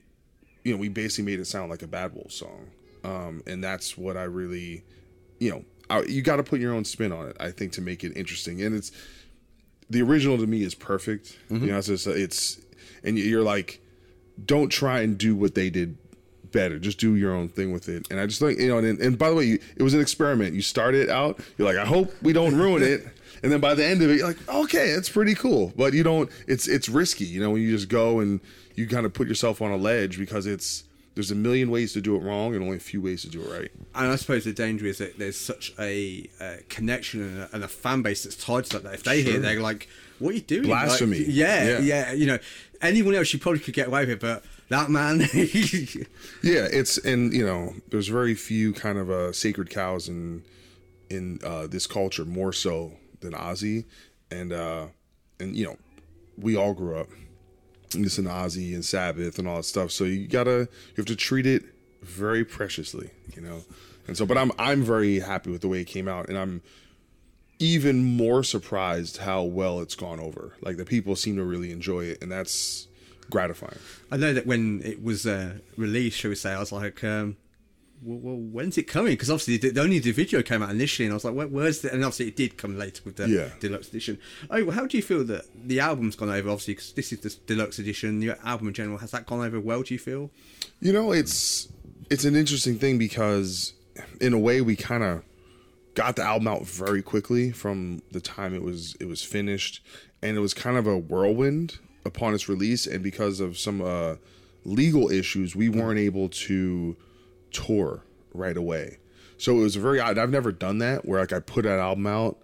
you 0.62 0.72
know 0.72 0.78
we 0.78 0.88
basically 0.88 1.24
made 1.32 1.40
it 1.40 1.46
sound 1.46 1.70
like 1.70 1.82
a 1.82 1.88
Bad 1.88 2.14
Wolf 2.14 2.30
song, 2.30 2.70
um, 3.02 3.42
and 3.46 3.64
that's 3.64 3.98
what 3.98 4.16
I 4.16 4.24
really 4.24 4.84
you 5.40 5.50
know 5.50 5.64
I, 5.90 6.02
you 6.02 6.22
got 6.22 6.36
to 6.36 6.44
put 6.44 6.60
your 6.60 6.72
own 6.72 6.84
spin 6.84 7.10
on 7.10 7.26
it. 7.26 7.36
I 7.40 7.50
think 7.50 7.72
to 7.72 7.80
make 7.80 8.04
it 8.04 8.12
interesting, 8.16 8.62
and 8.62 8.76
it's 8.76 8.92
the 9.90 10.02
original 10.02 10.38
to 10.38 10.46
me 10.46 10.62
is 10.62 10.74
perfect. 10.74 11.36
You 11.64 11.72
know, 11.72 11.78
it's 11.78 11.88
just 11.88 12.06
it's 12.06 12.60
and 13.02 13.18
you're 13.18 13.42
like, 13.42 13.80
don't 14.44 14.68
try 14.68 15.00
and 15.00 15.16
do 15.18 15.36
what 15.36 15.54
they 15.54 15.70
did 15.70 15.96
better. 16.52 16.78
Just 16.78 16.98
do 16.98 17.16
your 17.16 17.34
own 17.34 17.48
thing 17.48 17.72
with 17.72 17.88
it. 17.88 18.06
And 18.10 18.20
I 18.20 18.26
just 18.26 18.40
think, 18.40 18.58
you 18.58 18.68
know, 18.68 18.78
and, 18.78 18.98
and 19.00 19.18
by 19.18 19.28
the 19.28 19.34
way, 19.34 19.44
you, 19.44 19.58
it 19.76 19.82
was 19.82 19.92
an 19.94 20.00
experiment. 20.00 20.54
You 20.54 20.62
start 20.62 20.94
it 20.94 21.08
out, 21.10 21.40
you're 21.58 21.66
like, 21.68 21.76
I 21.76 21.84
hope 21.84 22.12
we 22.22 22.32
don't 22.32 22.56
ruin 22.56 22.82
it. 22.82 23.06
And 23.42 23.52
then 23.52 23.60
by 23.60 23.74
the 23.74 23.84
end 23.84 24.00
of 24.00 24.08
it, 24.10 24.16
you're 24.16 24.26
like, 24.28 24.48
okay, 24.48 24.88
it's 24.90 25.10
pretty 25.10 25.34
cool. 25.34 25.70
But 25.76 25.92
you 25.92 26.02
don't, 26.02 26.30
it's, 26.46 26.66
it's 26.66 26.88
risky, 26.88 27.26
you 27.26 27.40
know, 27.40 27.50
when 27.50 27.60
you 27.60 27.70
just 27.72 27.90
go 27.90 28.20
and 28.20 28.40
you 28.74 28.88
kind 28.88 29.04
of 29.04 29.12
put 29.12 29.28
yourself 29.28 29.60
on 29.60 29.70
a 29.70 29.76
ledge 29.76 30.16
because 30.18 30.46
it's, 30.46 30.84
there's 31.14 31.30
a 31.30 31.34
million 31.34 31.70
ways 31.70 31.92
to 31.92 32.00
do 32.00 32.16
it 32.16 32.20
wrong 32.20 32.54
and 32.54 32.64
only 32.64 32.78
a 32.78 32.80
few 32.80 33.02
ways 33.02 33.20
to 33.22 33.28
do 33.28 33.42
it 33.42 33.50
right. 33.52 33.70
And 33.94 34.10
I 34.10 34.16
suppose 34.16 34.44
the 34.44 34.54
danger 34.54 34.86
is 34.86 34.96
that 34.96 35.18
there's 35.18 35.36
such 35.36 35.74
a 35.78 36.26
uh, 36.40 36.54
connection 36.70 37.20
and 37.22 37.38
a, 37.40 37.48
and 37.52 37.64
a 37.64 37.68
fan 37.68 38.00
base 38.00 38.24
that's 38.24 38.36
tied 38.36 38.64
to 38.66 38.78
that. 38.78 38.84
that 38.84 38.94
If 38.94 39.02
they 39.04 39.20
hear, 39.20 39.38
they're 39.40 39.60
like, 39.60 39.88
"What 40.20 40.30
are 40.30 40.34
you 40.36 40.40
doing?" 40.40 40.68
Like, 40.68 40.86
Blasphemy. 40.86 41.24
yeah, 41.28 41.64
Yeah. 41.64 41.78
yeah, 41.80 42.12
You 42.12 42.26
know, 42.26 42.38
anyone 42.84 43.14
else 43.14 43.32
you 43.32 43.38
probably 43.38 43.60
could 43.60 43.74
get 43.74 43.88
away 43.88 44.02
with, 44.02 44.10
it, 44.10 44.20
but 44.20 44.44
that 44.68 44.90
man. 44.90 45.20
Yeah, 46.42 46.66
it's 46.70 46.98
and 46.98 47.32
you 47.32 47.44
know, 47.44 47.74
there's 47.90 48.08
very 48.08 48.34
few 48.34 48.72
kind 48.72 48.98
of 48.98 49.10
uh, 49.10 49.32
sacred 49.32 49.70
cows 49.70 50.08
in 50.08 50.42
in 51.10 51.40
uh, 51.44 51.66
this 51.66 51.86
culture 51.86 52.24
more 52.24 52.52
so 52.52 52.92
than 53.20 53.32
Ozzy, 53.32 53.84
and 54.30 54.52
uh, 54.52 54.86
and 55.40 55.56
you 55.56 55.64
know, 55.64 55.76
we 56.36 56.56
all 56.56 56.74
grew 56.74 56.96
up 56.96 57.08
listen 58.00 58.24
to 58.24 58.30
Ozzy 58.30 58.74
and 58.74 58.84
Sabbath 58.84 59.38
and 59.38 59.48
all 59.48 59.56
that 59.56 59.64
stuff. 59.64 59.90
So 59.90 60.04
you 60.04 60.26
gotta 60.26 60.60
you 60.60 60.96
have 60.96 61.06
to 61.06 61.16
treat 61.16 61.46
it 61.46 61.64
very 62.02 62.44
preciously, 62.44 63.10
you 63.34 63.42
know. 63.42 63.62
And 64.06 64.16
so, 64.16 64.26
but 64.26 64.36
I'm 64.36 64.52
I'm 64.58 64.82
very 64.82 65.20
happy 65.20 65.50
with 65.50 65.60
the 65.62 65.68
way 65.68 65.80
it 65.80 65.86
came 65.86 66.08
out, 66.08 66.28
and 66.28 66.36
I'm 66.38 66.62
even 67.58 68.04
more 68.04 68.42
surprised 68.42 69.18
how 69.18 69.42
well 69.42 69.80
it's 69.80 69.94
gone 69.94 70.20
over. 70.20 70.54
Like 70.60 70.76
the 70.76 70.84
people 70.84 71.16
seem 71.16 71.36
to 71.36 71.44
really 71.44 71.70
enjoy 71.70 72.04
it, 72.06 72.22
and 72.22 72.30
that's 72.32 72.88
gratifying. 73.30 73.78
I 74.10 74.16
know 74.16 74.32
that 74.34 74.46
when 74.46 74.82
it 74.84 75.02
was 75.02 75.26
uh, 75.26 75.58
released, 75.76 76.18
shall 76.18 76.30
we 76.30 76.34
say, 76.34 76.52
I 76.52 76.58
was 76.60 76.72
like, 76.72 77.02
um, 77.04 77.36
well, 78.02 78.18
well, 78.18 78.36
when's 78.36 78.76
it 78.76 78.82
coming? 78.82 79.12
Because 79.12 79.30
obviously 79.30 79.56
the, 79.56 79.70
the 79.70 79.80
only 79.80 79.98
the 79.98 80.10
video 80.12 80.42
came 80.42 80.62
out 80.62 80.70
initially, 80.70 81.06
and 81.06 81.12
I 81.12 81.16
was 81.16 81.24
like, 81.24 81.34
Where, 81.34 81.46
where's 81.46 81.80
the? 81.80 81.92
And 81.92 82.04
obviously 82.04 82.28
it 82.28 82.36
did 82.36 82.58
come 82.58 82.76
later 82.78 83.00
with 83.04 83.16
the 83.16 83.28
Yeah. 83.28 83.48
deluxe 83.60 83.88
edition. 83.88 84.18
Oh, 84.50 84.62
well, 84.64 84.74
how 84.74 84.86
do 84.86 84.96
you 84.96 85.02
feel 85.02 85.24
that 85.24 85.44
the 85.66 85.80
album's 85.80 86.16
gone 86.16 86.28
over? 86.28 86.50
Obviously, 86.50 86.74
because 86.74 86.92
this 86.92 87.12
is 87.12 87.20
the 87.20 87.30
deluxe 87.46 87.78
edition. 87.78 88.20
Your 88.20 88.36
album 88.44 88.68
in 88.68 88.74
general 88.74 88.98
has 88.98 89.10
that 89.12 89.24
gone 89.26 89.44
over 89.46 89.58
well? 89.58 89.82
Do 89.82 89.94
you 89.94 89.98
feel? 90.00 90.30
You 90.80 90.92
know, 90.92 91.12
it's 91.12 91.68
it's 92.10 92.24
an 92.26 92.36
interesting 92.36 92.78
thing 92.78 92.98
because 92.98 93.72
in 94.20 94.34
a 94.34 94.38
way 94.38 94.60
we 94.60 94.76
kind 94.76 95.02
of 95.02 95.22
got 95.94 96.16
the 96.16 96.22
album 96.22 96.48
out 96.48 96.66
very 96.66 97.02
quickly 97.02 97.50
from 97.50 98.02
the 98.10 98.20
time 98.20 98.54
it 98.54 98.62
was 98.62 98.96
it 99.00 99.06
was 99.06 99.22
finished 99.22 99.82
and 100.22 100.36
it 100.36 100.40
was 100.40 100.54
kind 100.54 100.76
of 100.76 100.86
a 100.86 100.98
whirlwind 100.98 101.78
upon 102.04 102.34
its 102.34 102.48
release 102.48 102.86
and 102.86 103.02
because 103.02 103.40
of 103.40 103.56
some 103.56 103.80
uh 103.80 104.16
legal 104.64 105.10
issues 105.10 105.54
we 105.54 105.68
weren't 105.68 105.98
able 105.98 106.28
to 106.28 106.96
tour 107.52 108.02
right 108.32 108.56
away. 108.56 108.98
So 109.38 109.58
it 109.58 109.60
was 109.60 109.76
very 109.76 110.00
odd. 110.00 110.18
I've 110.18 110.30
never 110.30 110.52
done 110.52 110.78
that 110.78 111.06
where 111.06 111.20
like 111.20 111.32
I 111.32 111.40
put 111.40 111.66
an 111.66 111.78
album 111.78 112.06
out 112.06 112.38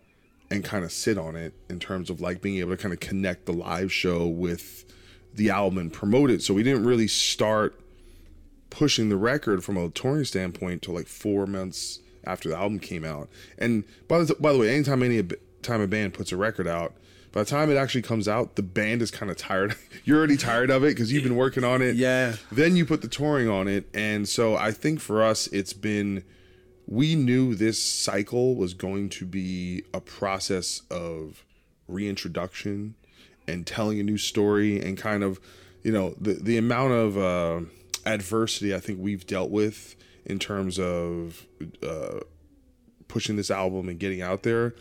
and 0.50 0.64
kind 0.64 0.84
of 0.84 0.92
sit 0.92 1.18
on 1.18 1.36
it 1.36 1.54
in 1.68 1.78
terms 1.78 2.10
of 2.10 2.20
like 2.20 2.40
being 2.42 2.58
able 2.58 2.70
to 2.70 2.76
kind 2.76 2.92
of 2.92 3.00
connect 3.00 3.46
the 3.46 3.52
live 3.52 3.92
show 3.92 4.26
with 4.26 4.84
the 5.34 5.50
album 5.50 5.78
and 5.78 5.92
promote 5.92 6.30
it. 6.30 6.42
So 6.42 6.54
we 6.54 6.62
didn't 6.62 6.84
really 6.84 7.08
start 7.08 7.78
pushing 8.68 9.08
the 9.08 9.16
record 9.16 9.62
from 9.64 9.76
a 9.76 9.88
touring 9.90 10.24
standpoint 10.24 10.82
till 10.82 10.94
like 10.94 11.06
four 11.06 11.46
months 11.46 12.00
after 12.30 12.48
the 12.48 12.56
album 12.56 12.78
came 12.78 13.04
out. 13.04 13.28
And 13.58 13.84
by 14.08 14.22
the 14.22 14.34
by 14.34 14.52
the 14.52 14.58
way, 14.58 14.74
anytime 14.74 15.02
any 15.02 15.22
time 15.62 15.80
a 15.80 15.86
band 15.86 16.14
puts 16.14 16.32
a 16.32 16.36
record 16.36 16.66
out, 16.66 16.94
by 17.32 17.42
the 17.42 17.50
time 17.50 17.70
it 17.70 17.76
actually 17.76 18.02
comes 18.02 18.26
out, 18.26 18.56
the 18.56 18.62
band 18.62 19.02
is 19.02 19.10
kind 19.10 19.30
of 19.30 19.36
tired. 19.36 19.76
You're 20.04 20.18
already 20.18 20.36
tired 20.36 20.70
of 20.70 20.82
it 20.84 20.88
because 20.88 21.12
you've 21.12 21.22
been 21.22 21.36
working 21.36 21.64
on 21.64 21.82
it. 21.82 21.96
Yeah. 21.96 22.36
Then 22.50 22.76
you 22.76 22.84
put 22.84 23.02
the 23.02 23.08
touring 23.08 23.48
on 23.48 23.68
it, 23.68 23.88
and 23.94 24.28
so 24.28 24.56
I 24.56 24.72
think 24.72 25.00
for 25.00 25.22
us, 25.22 25.46
it's 25.48 25.72
been. 25.72 26.24
We 26.86 27.14
knew 27.14 27.54
this 27.54 27.80
cycle 27.80 28.56
was 28.56 28.74
going 28.74 29.10
to 29.10 29.24
be 29.24 29.84
a 29.94 30.00
process 30.00 30.82
of 30.90 31.44
reintroduction 31.86 32.96
and 33.46 33.64
telling 33.64 34.00
a 34.00 34.02
new 34.02 34.18
story 34.18 34.80
and 34.80 34.98
kind 34.98 35.22
of, 35.22 35.38
you 35.84 35.92
know, 35.92 36.16
the 36.20 36.34
the 36.34 36.58
amount 36.58 36.92
of 36.92 37.16
uh, 37.16 37.60
adversity 38.04 38.74
I 38.74 38.80
think 38.80 38.98
we've 39.00 39.24
dealt 39.24 39.50
with 39.50 39.94
in 40.30 40.38
terms 40.38 40.78
of 40.78 41.46
uh, 41.82 42.20
pushing 43.08 43.36
this 43.36 43.50
album 43.50 43.88
and 43.88 43.98
getting 43.98 44.22
out 44.22 44.42
there. 44.44 44.74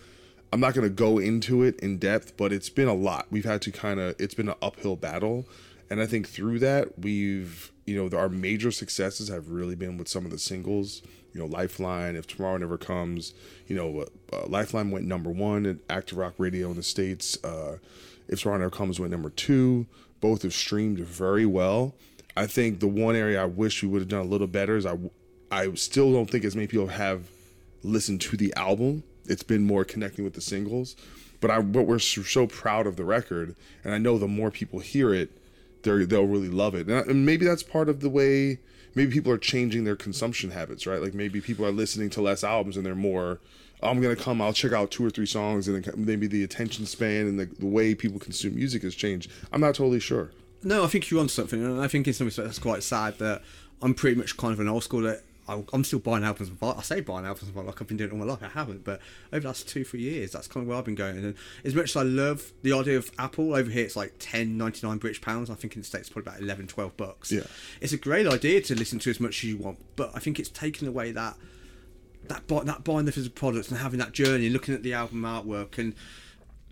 I'm 0.51 0.59
not 0.59 0.73
going 0.73 0.87
to 0.87 0.93
go 0.93 1.19
into 1.19 1.63
it 1.63 1.79
in 1.79 1.97
depth, 1.97 2.37
but 2.37 2.51
it's 2.51 2.69
been 2.69 2.87
a 2.87 2.93
lot. 2.93 3.27
We've 3.29 3.45
had 3.45 3.61
to 3.63 3.71
kind 3.71 3.99
of, 3.99 4.15
it's 4.17 4.33
been 4.33 4.49
an 4.49 4.55
uphill 4.61 4.95
battle. 4.95 5.45
And 5.89 6.01
I 6.01 6.05
think 6.05 6.27
through 6.27 6.59
that, 6.59 6.99
we've, 6.99 7.71
you 7.85 7.95
know, 7.95 8.17
our 8.17 8.29
major 8.29 8.71
successes 8.71 9.27
have 9.29 9.49
really 9.49 9.75
been 9.75 9.97
with 9.97 10.07
some 10.07 10.25
of 10.25 10.31
the 10.31 10.39
singles, 10.39 11.01
you 11.33 11.39
know, 11.39 11.45
Lifeline, 11.45 12.15
If 12.15 12.27
Tomorrow 12.27 12.57
Never 12.57 12.77
Comes, 12.77 13.33
you 13.67 13.75
know, 13.75 14.05
uh, 14.33 14.47
Lifeline 14.47 14.91
went 14.91 15.05
number 15.05 15.31
one 15.31 15.65
at 15.65 15.77
Active 15.89 16.17
Rock 16.17 16.33
Radio 16.37 16.69
in 16.69 16.77
the 16.77 16.83
States. 16.83 17.43
Uh, 17.43 17.77
if 18.27 18.41
Tomorrow 18.41 18.59
Never 18.59 18.71
Comes 18.71 18.99
went 18.99 19.11
number 19.11 19.29
two. 19.29 19.87
Both 20.21 20.41
have 20.41 20.53
streamed 20.53 20.99
very 20.99 21.45
well. 21.45 21.95
I 22.35 22.45
think 22.45 22.79
the 22.79 22.87
one 22.87 23.15
area 23.15 23.41
I 23.41 23.45
wish 23.45 23.81
we 23.81 23.89
would 23.89 24.01
have 24.01 24.09
done 24.09 24.25
a 24.25 24.29
little 24.29 24.47
better 24.47 24.75
is 24.75 24.85
I, 24.85 24.97
I 25.51 25.73
still 25.73 26.11
don't 26.11 26.29
think 26.29 26.43
as 26.45 26.55
many 26.55 26.67
people 26.67 26.87
have 26.87 27.23
listened 27.83 28.21
to 28.21 28.37
the 28.37 28.53
album. 28.55 29.03
It's 29.25 29.43
been 29.43 29.63
more 29.65 29.83
connecting 29.85 30.23
with 30.23 30.33
the 30.33 30.41
singles, 30.41 30.95
but 31.41 31.51
I 31.51 31.61
but 31.61 31.83
we're 31.83 31.99
so 31.99 32.47
proud 32.47 32.87
of 32.87 32.95
the 32.95 33.03
record, 33.05 33.55
and 33.83 33.93
I 33.93 33.97
know 33.97 34.17
the 34.17 34.27
more 34.27 34.51
people 34.51 34.79
hear 34.79 35.13
it, 35.13 35.29
they 35.83 36.05
they'll 36.05 36.25
really 36.25 36.49
love 36.49 36.75
it, 36.75 36.87
and, 36.87 36.95
I- 36.97 37.01
and 37.01 37.25
maybe 37.25 37.45
that's 37.45 37.63
part 37.63 37.89
of 37.89 37.99
the 38.01 38.09
way. 38.09 38.59
Maybe 38.95 39.11
people 39.11 39.31
are 39.31 39.37
changing 39.37 39.83
their 39.83 39.95
consumption 39.95 40.49
habits, 40.49 40.87
right? 40.87 40.99
Like 41.01 41.13
maybe 41.13 41.41
people 41.41 41.63
are 41.65 41.71
listening 41.71 42.09
to 42.11 42.21
less 42.21 42.43
albums 42.43 42.75
and 42.75 42.83
they're 42.85 42.95
more. 42.95 43.39
"Oh, 43.83 43.89
I'm 43.89 44.01
gonna 44.01 44.15
come. 44.15 44.41
I'll 44.41 44.51
check 44.51 44.73
out 44.73 44.89
two 44.91 45.05
or 45.05 45.11
three 45.11 45.27
songs, 45.27 45.67
and 45.67 45.83
then 45.85 45.93
maybe 46.05 46.25
the 46.27 46.43
attention 46.43 46.85
span 46.87 47.27
and 47.27 47.39
the, 47.39 47.45
the 47.45 47.67
way 47.67 47.93
people 47.93 48.19
consume 48.19 48.55
music 48.55 48.81
has 48.81 48.95
changed. 48.95 49.29
I'm 49.53 49.61
not 49.61 49.75
totally 49.75 49.99
sure. 49.99 50.31
No, 50.63 50.83
I 50.83 50.87
think 50.87 51.09
you're 51.11 51.19
on 51.21 51.29
something, 51.29 51.63
and 51.63 51.79
I 51.79 51.87
think 51.87 52.07
in 52.07 52.13
some 52.13 52.25
respects 52.25 52.47
that's 52.47 52.59
quite 52.59 52.81
sad 52.83 53.19
that 53.19 53.43
I'm 53.81 53.93
pretty 53.93 54.17
much 54.17 54.35
kind 54.37 54.53
of 54.53 54.59
an 54.59 54.67
old 54.67 54.83
school 54.83 55.01
that 55.01 55.21
I'm 55.73 55.83
still 55.83 55.99
buying 55.99 56.23
albums. 56.23 56.51
I 56.61 56.81
say 56.81 57.01
buying 57.01 57.25
albums 57.25 57.55
like 57.55 57.81
I've 57.81 57.87
been 57.87 57.97
doing 57.97 58.09
it 58.09 58.13
all 58.13 58.19
my 58.19 58.25
life. 58.25 58.43
I 58.43 58.47
haven't, 58.47 58.83
but 58.83 59.01
over 59.33 59.41
the 59.41 59.47
last 59.47 59.67
two, 59.67 59.83
three 59.83 60.01
years, 60.01 60.31
that's 60.31 60.47
kind 60.47 60.63
of 60.63 60.69
where 60.69 60.77
I've 60.77 60.85
been 60.85 60.95
going. 60.95 61.17
And 61.17 61.35
as 61.63 61.75
much 61.75 61.89
as 61.91 61.95
I 61.95 62.03
love 62.03 62.51
the 62.61 62.73
idea 62.73 62.97
of 62.97 63.11
Apple, 63.17 63.55
over 63.55 63.69
here 63.69 63.85
it's 63.85 63.95
like 63.95 64.13
10, 64.19 64.57
99 64.57 64.97
British 64.97 65.21
pounds. 65.21 65.49
I 65.49 65.55
think 65.55 65.75
in 65.75 65.81
the 65.81 65.85
States 65.85 66.07
it's 66.07 66.09
probably 66.09 66.31
about 66.31 66.41
11, 66.41 66.67
12 66.67 66.97
bucks. 66.97 67.31
Yeah. 67.31 67.43
It's 67.81 67.93
a 67.93 67.97
great 67.97 68.27
idea 68.27 68.61
to 68.61 68.75
listen 68.75 68.99
to 68.99 69.09
as 69.09 69.19
much 69.19 69.43
as 69.43 69.43
you 69.45 69.57
want, 69.57 69.79
but 69.95 70.11
I 70.13 70.19
think 70.19 70.39
it's 70.39 70.49
taken 70.49 70.87
away 70.87 71.11
that 71.11 71.35
that 72.27 72.47
buy, 72.47 72.63
that 72.63 72.83
buying 72.83 73.05
the 73.05 73.11
physical 73.11 73.35
products 73.35 73.69
and 73.69 73.79
having 73.79 73.99
that 73.99 74.11
journey, 74.11 74.49
looking 74.49 74.75
at 74.75 74.83
the 74.83 74.93
album 74.93 75.21
artwork, 75.21 75.77
and 75.77 75.95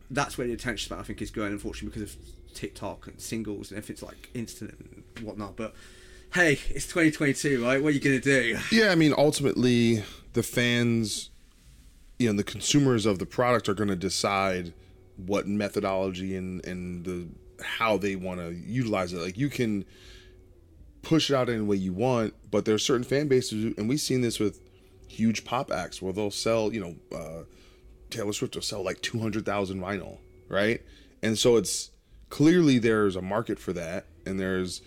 that's 0.09 0.37
where 0.37 0.45
the 0.47 0.53
attention 0.53 0.85
span 0.85 0.99
I 0.99 1.03
think 1.03 1.21
is 1.21 1.31
going. 1.31 1.51
Unfortunately, 1.51 1.99
because 1.99 2.15
of 2.15 2.53
TikTok 2.53 3.07
and 3.07 3.19
singles 3.19 3.71
and 3.71 3.77
if 3.77 3.89
it's 3.89 4.01
like 4.01 4.29
instant 4.33 4.75
and 4.79 5.25
whatnot. 5.25 5.55
But 5.55 5.73
hey, 6.33 6.59
it's 6.69 6.85
2022, 6.85 7.63
right? 7.63 7.81
What 7.81 7.89
are 7.89 7.91
you 7.91 7.99
gonna 7.99 8.19
do? 8.19 8.57
Yeah, 8.71 8.89
I 8.89 8.95
mean, 8.95 9.13
ultimately, 9.17 10.03
the 10.33 10.43
fans, 10.43 11.29
you 12.19 12.29
know, 12.29 12.37
the 12.37 12.43
consumers 12.43 13.05
of 13.05 13.19
the 13.19 13.25
product 13.25 13.67
are 13.69 13.73
going 13.73 13.89
to 13.89 13.95
decide 13.95 14.73
what 15.17 15.47
methodology 15.47 16.35
and 16.35 16.63
and 16.65 17.05
the 17.05 17.27
how 17.63 17.97
they 17.97 18.15
want 18.15 18.39
to 18.39 18.53
utilize 18.53 19.13
it. 19.13 19.19
Like 19.19 19.37
you 19.37 19.49
can 19.49 19.85
push 21.01 21.29
it 21.29 21.35
out 21.35 21.49
any 21.49 21.61
way 21.61 21.75
you 21.75 21.93
want, 21.93 22.33
but 22.51 22.65
there 22.65 22.75
are 22.75 22.79
certain 22.79 23.03
fan 23.03 23.27
bases, 23.27 23.73
and 23.77 23.89
we've 23.89 23.99
seen 23.99 24.21
this 24.21 24.39
with 24.39 24.61
huge 25.07 25.45
pop 25.45 25.71
acts 25.71 26.01
where 26.01 26.13
they'll 26.13 26.29
sell, 26.29 26.71
you 26.73 26.81
know, 26.81 27.17
uh, 27.17 27.43
Taylor 28.09 28.33
Swift 28.33 28.55
will 28.55 28.61
sell 28.61 28.83
like 28.83 29.01
two 29.01 29.19
hundred 29.19 29.45
thousand 29.45 29.81
vinyl, 29.81 30.17
right? 30.49 30.81
And 31.23 31.37
so 31.37 31.55
it's 31.55 31.91
clearly 32.29 32.77
there's 32.77 33.15
a 33.15 33.21
market 33.21 33.57
for 33.57 33.73
that, 33.73 34.05
and 34.25 34.39
there's 34.39 34.81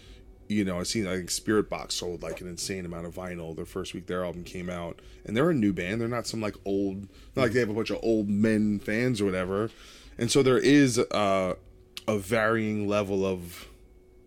you 0.51 0.65
know, 0.65 0.81
I 0.81 0.83
seen 0.83 1.07
I 1.07 1.17
think 1.17 1.31
Spiritbox 1.31 1.93
sold 1.93 2.23
like 2.23 2.41
an 2.41 2.49
insane 2.49 2.85
amount 2.85 3.07
of 3.07 3.15
vinyl 3.15 3.55
the 3.55 3.65
first 3.65 3.95
week 3.95 4.07
their 4.07 4.25
album 4.25 4.43
came 4.43 4.69
out, 4.69 5.01
and 5.25 5.37
they're 5.37 5.51
a 5.51 5.55
new 5.55 5.73
band. 5.73 6.01
They're 6.01 6.09
not 6.09 6.27
some 6.27 6.41
like 6.41 6.57
old, 6.65 7.09
not 7.37 7.43
like 7.43 7.53
they 7.53 7.61
have 7.61 7.71
a 7.71 7.75
bunch 7.75 7.91
of 7.91 8.01
old 8.03 8.29
men 8.29 8.81
fans 8.81 9.21
or 9.21 9.25
whatever. 9.25 9.71
And 10.19 10.31
so 10.31 10.43
there 10.43 10.59
is 10.59 10.99
uh, 10.99 11.55
a 12.09 12.19
varying 12.19 12.89
level 12.89 13.25
of 13.25 13.69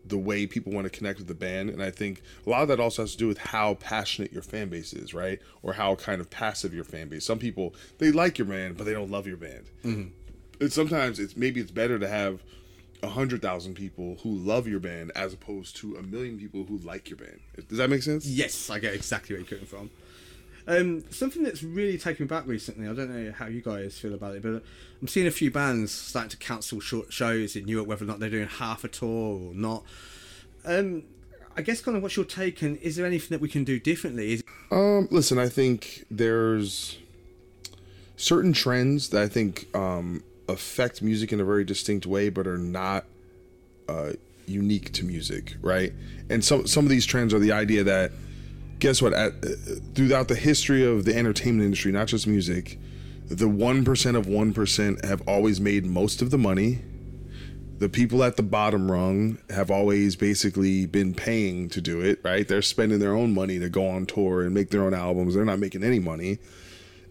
the 0.05 0.17
way 0.17 0.47
people 0.47 0.71
want 0.73 0.85
to 0.85 0.89
connect 0.89 1.19
with 1.19 1.27
the 1.27 1.33
band, 1.33 1.69
and 1.69 1.83
I 1.83 1.91
think 1.91 2.21
a 2.45 2.49
lot 2.49 2.61
of 2.61 2.67
that 2.69 2.79
also 2.79 3.03
has 3.03 3.11
to 3.11 3.17
do 3.17 3.27
with 3.27 3.37
how 3.37 3.75
passionate 3.75 4.31
your 4.31 4.41
fan 4.41 4.69
base 4.69 4.93
is, 4.93 5.13
right? 5.13 5.39
Or 5.61 5.73
how 5.73 5.95
kind 5.95 6.21
of 6.21 6.29
passive 6.29 6.73
your 6.73 6.83
fan 6.85 7.09
base. 7.09 7.25
Some 7.25 7.39
people 7.39 7.75
they 7.97 8.11
like 8.11 8.37
your 8.37 8.47
band, 8.47 8.77
but 8.77 8.85
they 8.85 8.93
don't 8.93 9.11
love 9.11 9.27
your 9.27 9.37
band. 9.37 9.65
And 10.61 10.71
sometimes 10.71 11.19
it's 11.19 11.35
maybe 11.35 11.59
it's 11.59 11.71
better 11.71 11.99
to 11.99 12.07
have 12.07 12.41
hundred 13.09 13.41
thousand 13.41 13.75
people 13.75 14.17
who 14.23 14.29
love 14.29 14.67
your 14.67 14.79
band 14.79 15.11
as 15.15 15.33
opposed 15.33 15.75
to 15.77 15.95
a 15.95 16.01
million 16.01 16.37
people 16.37 16.63
who 16.63 16.77
like 16.79 17.09
your 17.09 17.17
band. 17.17 17.39
Does 17.67 17.77
that 17.77 17.89
make 17.89 18.03
sense? 18.03 18.25
Yes, 18.25 18.69
I 18.69 18.79
get 18.79 18.93
exactly 18.93 19.35
where 19.35 19.41
you're 19.41 19.49
coming 19.49 19.65
from. 19.65 19.89
Um, 20.65 21.03
something 21.11 21.43
that's 21.43 21.61
really 21.61 21.97
taken 21.97 22.25
me 22.25 22.27
back 22.27 22.47
recently. 22.47 22.87
I 22.87 22.93
don't 22.93 23.09
know 23.09 23.31
how 23.33 23.47
you 23.47 23.61
guys 23.61 23.99
feel 23.99 24.13
about 24.13 24.35
it, 24.35 24.43
but 24.43 24.63
I'm 25.01 25.07
seeing 25.07 25.27
a 25.27 25.31
few 25.31 25.51
bands 25.51 25.91
starting 25.91 26.29
to 26.29 26.37
cancel 26.37 26.79
short 26.79 27.11
shows 27.11 27.55
in 27.55 27.67
Europe, 27.67 27.87
whether 27.87 28.05
or 28.05 28.07
not 28.07 28.19
they're 28.19 28.29
doing 28.29 28.47
half 28.47 28.83
a 28.83 28.87
tour 28.87 29.49
or 29.49 29.53
not. 29.53 29.83
Um, 30.65 31.03
I 31.57 31.61
guess 31.61 31.81
kind 31.81 31.97
of 31.97 32.03
what's 32.03 32.15
your 32.15 32.25
take, 32.25 32.61
and 32.61 32.77
is 32.77 32.95
there 32.95 33.05
anything 33.05 33.29
that 33.31 33.41
we 33.41 33.49
can 33.49 33.63
do 33.63 33.79
differently? 33.79 34.33
Is 34.33 34.43
Um, 34.71 35.07
listen, 35.11 35.37
I 35.37 35.49
think 35.49 36.05
there's 36.09 36.97
certain 38.15 38.53
trends 38.53 39.09
that 39.09 39.21
I 39.21 39.27
think 39.27 39.67
um, 39.75 40.23
affect 40.47 41.01
music 41.01 41.31
in 41.31 41.39
a 41.39 41.45
very 41.45 41.63
distinct 41.63 42.05
way, 42.05 42.29
but 42.29 42.47
are 42.47 42.57
not 42.57 43.05
uh, 43.87 44.13
unique 44.45 44.91
to 44.93 45.05
music, 45.05 45.55
right? 45.61 45.93
And 46.29 46.43
some 46.43 46.67
some 46.67 46.85
of 46.85 46.89
these 46.89 47.05
trends 47.05 47.33
are 47.33 47.39
the 47.39 47.51
idea 47.51 47.83
that 47.83 48.11
guess 48.79 49.01
what? 49.01 49.13
At, 49.13 49.33
uh, 49.43 49.49
throughout 49.95 50.27
the 50.27 50.35
history 50.35 50.85
of 50.85 51.05
the 51.05 51.15
entertainment 51.15 51.65
industry, 51.65 51.91
not 51.91 52.07
just 52.07 52.27
music, 52.27 52.77
the 53.27 53.47
one 53.47 53.85
percent 53.85 54.17
of 54.17 54.27
one 54.27 54.53
percent 54.53 55.05
have 55.05 55.21
always 55.27 55.59
made 55.61 55.85
most 55.85 56.21
of 56.21 56.31
the 56.31 56.37
money. 56.37 56.79
The 57.79 57.89
people 57.89 58.23
at 58.23 58.37
the 58.37 58.43
bottom 58.43 58.89
rung 58.89 59.39
have 59.49 59.69
always 59.69 60.15
basically 60.15 60.85
been 60.85 61.13
paying 61.13 61.69
to 61.69 61.81
do 61.81 61.99
it, 61.99 62.19
right? 62.23 62.47
They're 62.47 62.61
spending 62.61 62.99
their 62.99 63.13
own 63.13 63.33
money 63.33 63.59
to 63.59 63.67
go 63.67 63.87
on 63.89 64.05
tour 64.05 64.41
and 64.43 64.53
make 64.53 64.69
their 64.69 64.83
own 64.83 64.93
albums. 64.93 65.33
They're 65.33 65.43
not 65.43 65.59
making 65.59 65.83
any 65.83 65.99
money. 65.99 66.37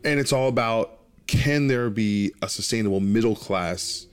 And 0.05 0.19
it's 0.19 0.33
all 0.33 0.49
about 0.49 0.92
can 1.33 1.67
there 1.67 1.89
be 1.89 2.31
a 2.43 2.49
sustainable 2.49 3.01
middle 3.01 3.35
class 3.35 4.07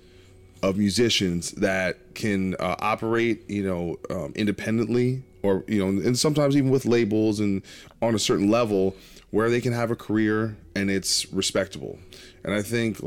of 0.64 0.78
musicians 0.78 1.52
that 1.52 2.16
can 2.16 2.56
uh, 2.56 2.76
operate, 2.80 3.48
you 3.50 3.62
know, 3.62 3.98
um, 4.10 4.32
independently, 4.36 5.22
or 5.44 5.66
you 5.68 5.80
know, 5.80 6.02
and 6.02 6.18
sometimes 6.18 6.56
even 6.56 6.70
with 6.70 6.86
labels 6.86 7.42
and 7.42 7.62
on 8.02 8.16
a 8.16 8.20
certain 8.20 8.50
level 8.50 8.96
where 9.32 9.50
they 9.50 9.60
can 9.60 9.74
have 9.74 9.92
a 9.92 9.98
career 9.98 10.56
and 10.76 10.90
it's 10.90 11.30
respectable. 11.34 12.00
And 12.46 12.54
I 12.54 12.62
think 12.62 12.98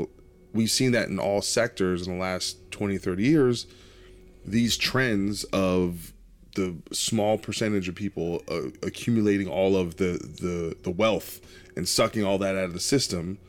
we've 0.53 0.69
seen 0.69 0.91
that 0.91 1.09
in 1.09 1.17
all 1.17 1.41
sectors 1.41 2.05
in 2.05 2.13
the 2.13 2.19
last 2.19 2.71
20, 2.71 2.99
30 2.99 3.23
years. 3.23 3.65
These 4.45 4.77
trends 4.77 5.43
of 5.45 6.13
the 6.55 6.75
small 6.91 7.39
percentage 7.39 7.89
of 7.89 7.95
people 7.95 8.43
uh, 8.47 8.67
accumulating 8.83 9.47
all 9.47 9.75
of 9.75 9.97
the, 9.97 10.19
the 10.39 10.77
the 10.83 10.91
wealth 10.91 11.41
and 11.75 11.89
sucking 11.89 12.23
all 12.23 12.37
that 12.37 12.55
out 12.55 12.65
of 12.65 12.73
the 12.73 12.79
system 12.79 13.39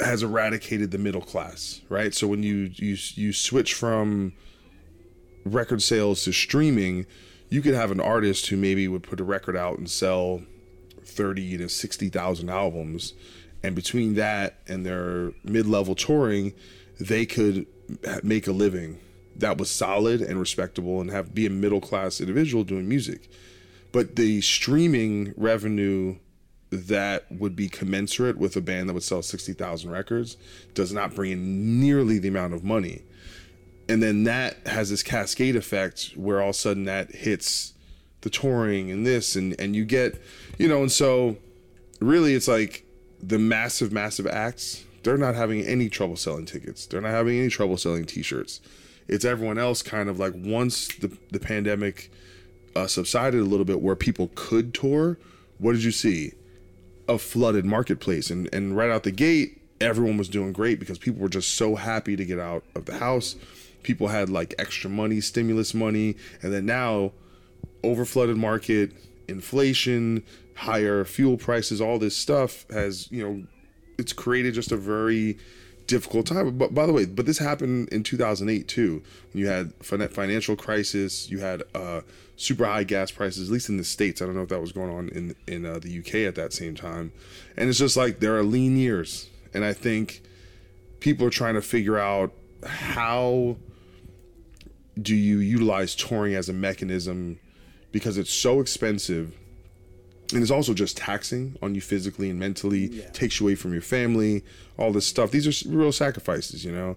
has 0.00 0.22
eradicated 0.22 0.90
the 0.90 0.98
middle 0.98 1.20
class, 1.20 1.80
right? 1.88 2.14
So 2.14 2.26
when 2.26 2.42
you 2.42 2.70
you 2.74 2.96
you 3.14 3.32
switch 3.32 3.74
from 3.74 4.32
record 5.44 5.82
sales 5.82 6.24
to 6.24 6.32
streaming, 6.32 7.06
you 7.48 7.62
could 7.62 7.74
have 7.74 7.90
an 7.90 8.00
artist 8.00 8.46
who 8.46 8.56
maybe 8.56 8.88
would 8.88 9.02
put 9.02 9.20
a 9.20 9.24
record 9.24 9.56
out 9.56 9.78
and 9.78 9.88
sell 9.88 10.42
30 11.04 11.58
to 11.58 11.68
60,000 11.68 12.48
albums 12.48 13.12
and 13.64 13.74
between 13.74 14.14
that 14.14 14.58
and 14.68 14.84
their 14.84 15.32
mid-level 15.42 15.94
touring, 15.94 16.52
they 17.00 17.24
could 17.24 17.66
make 18.22 18.46
a 18.46 18.52
living 18.52 19.00
that 19.36 19.56
was 19.56 19.70
solid 19.70 20.20
and 20.20 20.38
respectable 20.38 21.00
and 21.00 21.10
have 21.10 21.34
be 21.34 21.46
a 21.46 21.50
middle 21.50 21.80
class 21.80 22.20
individual 22.20 22.62
doing 22.62 22.86
music. 22.86 23.30
But 23.90 24.16
the 24.16 24.42
streaming 24.42 25.32
revenue 25.34 26.18
that 26.74 27.30
would 27.30 27.56
be 27.56 27.68
commensurate 27.68 28.36
with 28.36 28.56
a 28.56 28.60
band 28.60 28.88
that 28.88 28.94
would 28.94 29.02
sell 29.02 29.22
60,000 29.22 29.90
records 29.90 30.36
does 30.74 30.92
not 30.92 31.14
bring 31.14 31.32
in 31.32 31.80
nearly 31.80 32.18
the 32.18 32.28
amount 32.28 32.54
of 32.54 32.64
money. 32.64 33.02
And 33.88 34.02
then 34.02 34.24
that 34.24 34.66
has 34.66 34.90
this 34.90 35.02
cascade 35.02 35.56
effect 35.56 36.12
where 36.16 36.40
all 36.40 36.50
of 36.50 36.54
a 36.56 36.58
sudden 36.58 36.84
that 36.84 37.14
hits 37.14 37.74
the 38.22 38.30
touring 38.30 38.90
and 38.90 39.06
this 39.06 39.36
and 39.36 39.54
and 39.60 39.76
you 39.76 39.84
get, 39.84 40.20
you 40.58 40.66
know, 40.66 40.80
and 40.80 40.90
so 40.90 41.36
really 42.00 42.34
it's 42.34 42.48
like 42.48 42.86
the 43.22 43.38
massive 43.38 43.92
massive 43.92 44.26
acts, 44.26 44.84
they're 45.02 45.18
not 45.18 45.34
having 45.34 45.60
any 45.62 45.90
trouble 45.90 46.16
selling 46.16 46.46
tickets. 46.46 46.86
They're 46.86 47.02
not 47.02 47.10
having 47.10 47.38
any 47.38 47.50
trouble 47.50 47.76
selling 47.76 48.06
t-shirts. 48.06 48.60
It's 49.06 49.26
everyone 49.26 49.58
else 49.58 49.82
kind 49.82 50.08
of 50.08 50.18
like 50.18 50.32
once 50.34 50.88
the 50.88 51.14
the 51.30 51.40
pandemic 51.40 52.10
uh, 52.74 52.86
subsided 52.86 53.40
a 53.40 53.44
little 53.44 53.66
bit 53.66 53.82
where 53.82 53.96
people 53.96 54.30
could 54.34 54.72
tour, 54.72 55.18
what 55.58 55.72
did 55.72 55.84
you 55.84 55.92
see? 55.92 56.32
A 57.08 57.18
flooded 57.18 57.64
marketplace. 57.64 58.30
And 58.30 58.48
and 58.52 58.76
right 58.76 58.90
out 58.90 59.02
the 59.02 59.12
gate 59.12 59.60
everyone 59.80 60.16
was 60.16 60.28
doing 60.28 60.52
great 60.52 60.78
because 60.78 60.98
people 60.98 61.20
were 61.20 61.28
just 61.28 61.54
so 61.54 61.74
happy 61.74 62.16
to 62.16 62.24
get 62.24 62.38
out 62.38 62.64
of 62.74 62.86
the 62.86 62.98
house. 62.98 63.36
People 63.82 64.08
had 64.08 64.30
like 64.30 64.54
extra 64.58 64.88
money 64.88 65.20
stimulus 65.20 65.74
money. 65.74 66.16
And 66.42 66.52
then 66.52 66.66
now 66.66 67.12
over 67.82 68.04
flooded 68.04 68.36
market 68.36 68.92
inflation 69.28 70.22
higher 70.56 71.04
fuel 71.04 71.36
prices 71.36 71.80
all 71.80 71.98
this 71.98 72.16
stuff 72.16 72.64
has 72.70 73.10
you 73.10 73.26
know 73.26 73.42
it's 73.98 74.12
created 74.12 74.54
just 74.54 74.70
a 74.70 74.76
very 74.76 75.36
difficult 75.86 76.26
time 76.26 76.56
but 76.56 76.72
by 76.72 76.86
the 76.86 76.92
way 76.92 77.04
but 77.04 77.26
this 77.26 77.38
happened 77.38 77.88
in 77.90 78.02
2008 78.02 78.66
too 78.66 79.02
you 79.34 79.46
had 79.48 79.72
financial 79.82 80.56
crisis 80.56 81.28
you 81.30 81.38
had 81.38 81.62
uh 81.74 82.00
super 82.36 82.64
high 82.64 82.84
gas 82.84 83.10
prices, 83.10 83.48
at 83.48 83.52
least 83.52 83.68
in 83.68 83.76
the 83.76 83.84
states. 83.84 84.20
I 84.20 84.26
don't 84.26 84.34
know 84.34 84.42
if 84.42 84.48
that 84.48 84.60
was 84.60 84.72
going 84.72 84.90
on 84.90 85.08
in 85.10 85.34
in 85.46 85.64
uh, 85.66 85.78
the 85.78 85.98
UK 85.98 86.26
at 86.26 86.34
that 86.36 86.52
same 86.52 86.74
time. 86.74 87.12
And 87.56 87.68
it's 87.68 87.78
just 87.78 87.96
like 87.96 88.20
there 88.20 88.36
are 88.36 88.42
lean 88.42 88.76
years, 88.76 89.28
and 89.52 89.64
I 89.64 89.72
think 89.72 90.22
people 91.00 91.26
are 91.26 91.30
trying 91.30 91.54
to 91.54 91.62
figure 91.62 91.98
out 91.98 92.32
how 92.64 93.56
do 95.00 95.14
you 95.14 95.38
utilize 95.38 95.94
touring 95.94 96.34
as 96.34 96.48
a 96.48 96.52
mechanism 96.52 97.38
because 97.90 98.16
it's 98.16 98.32
so 98.32 98.60
expensive 98.60 99.36
and 100.32 100.42
it's 100.42 100.50
also 100.50 100.72
just 100.72 100.96
taxing 100.96 101.56
on 101.62 101.74
you 101.74 101.80
physically 101.80 102.30
and 102.30 102.38
mentally 102.38 102.86
yeah. 102.86 103.08
takes 103.10 103.40
you 103.40 103.46
away 103.46 103.54
from 103.54 103.72
your 103.72 103.82
family 103.82 104.42
all 104.78 104.92
this 104.92 105.06
stuff 105.06 105.30
these 105.30 105.46
are 105.46 105.68
real 105.68 105.92
sacrifices 105.92 106.64
you 106.64 106.72
know 106.72 106.96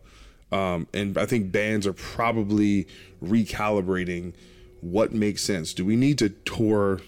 um, 0.57 0.87
and 0.93 1.17
i 1.17 1.25
think 1.25 1.51
bands 1.51 1.85
are 1.85 1.93
probably 1.93 2.87
recalibrating 3.23 4.33
what 4.81 5.13
makes 5.13 5.41
sense. 5.41 5.73
Do 5.73 5.85
we 5.85 5.95
need 5.95 6.17
to 6.19 6.29
tour, 6.29 7.01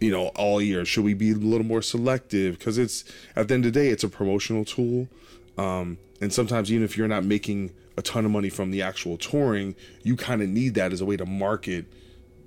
you 0.00 0.10
know, 0.10 0.28
all 0.28 0.60
year? 0.60 0.84
Should 0.84 1.04
we 1.04 1.14
be 1.14 1.32
a 1.32 1.34
little 1.34 1.66
more 1.66 1.82
selective? 1.82 2.58
Because 2.58 2.78
it's 2.78 3.04
at 3.34 3.48
the 3.48 3.54
end 3.54 3.66
of 3.66 3.72
the 3.72 3.80
day, 3.80 3.88
it's 3.88 4.04
a 4.04 4.08
promotional 4.08 4.64
tool, 4.64 5.08
um, 5.58 5.98
and 6.20 6.32
sometimes 6.32 6.72
even 6.72 6.84
if 6.84 6.96
you're 6.96 7.08
not 7.08 7.24
making 7.24 7.72
a 7.98 8.02
ton 8.02 8.24
of 8.24 8.30
money 8.30 8.48
from 8.48 8.70
the 8.70 8.82
actual 8.82 9.16
touring, 9.16 9.74
you 10.02 10.16
kind 10.16 10.42
of 10.42 10.48
need 10.48 10.74
that 10.74 10.92
as 10.92 11.00
a 11.00 11.04
way 11.04 11.16
to 11.16 11.26
market 11.26 11.86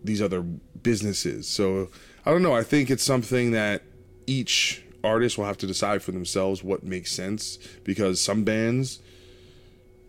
these 0.03 0.21
other 0.21 0.41
businesses. 0.41 1.47
So 1.47 1.89
I 2.29 2.31
don't 2.31 2.43
know. 2.43 2.53
I 2.53 2.61
think 2.61 2.91
it's 2.91 3.03
something 3.03 3.53
that 3.53 3.81
each 4.27 4.83
artist 5.03 5.39
will 5.39 5.45
have 5.45 5.57
to 5.57 5.65
decide 5.65 6.03
for 6.03 6.11
themselves 6.11 6.63
what 6.63 6.83
makes 6.83 7.11
sense 7.11 7.57
because 7.83 8.21
some 8.21 8.43
bands 8.43 8.99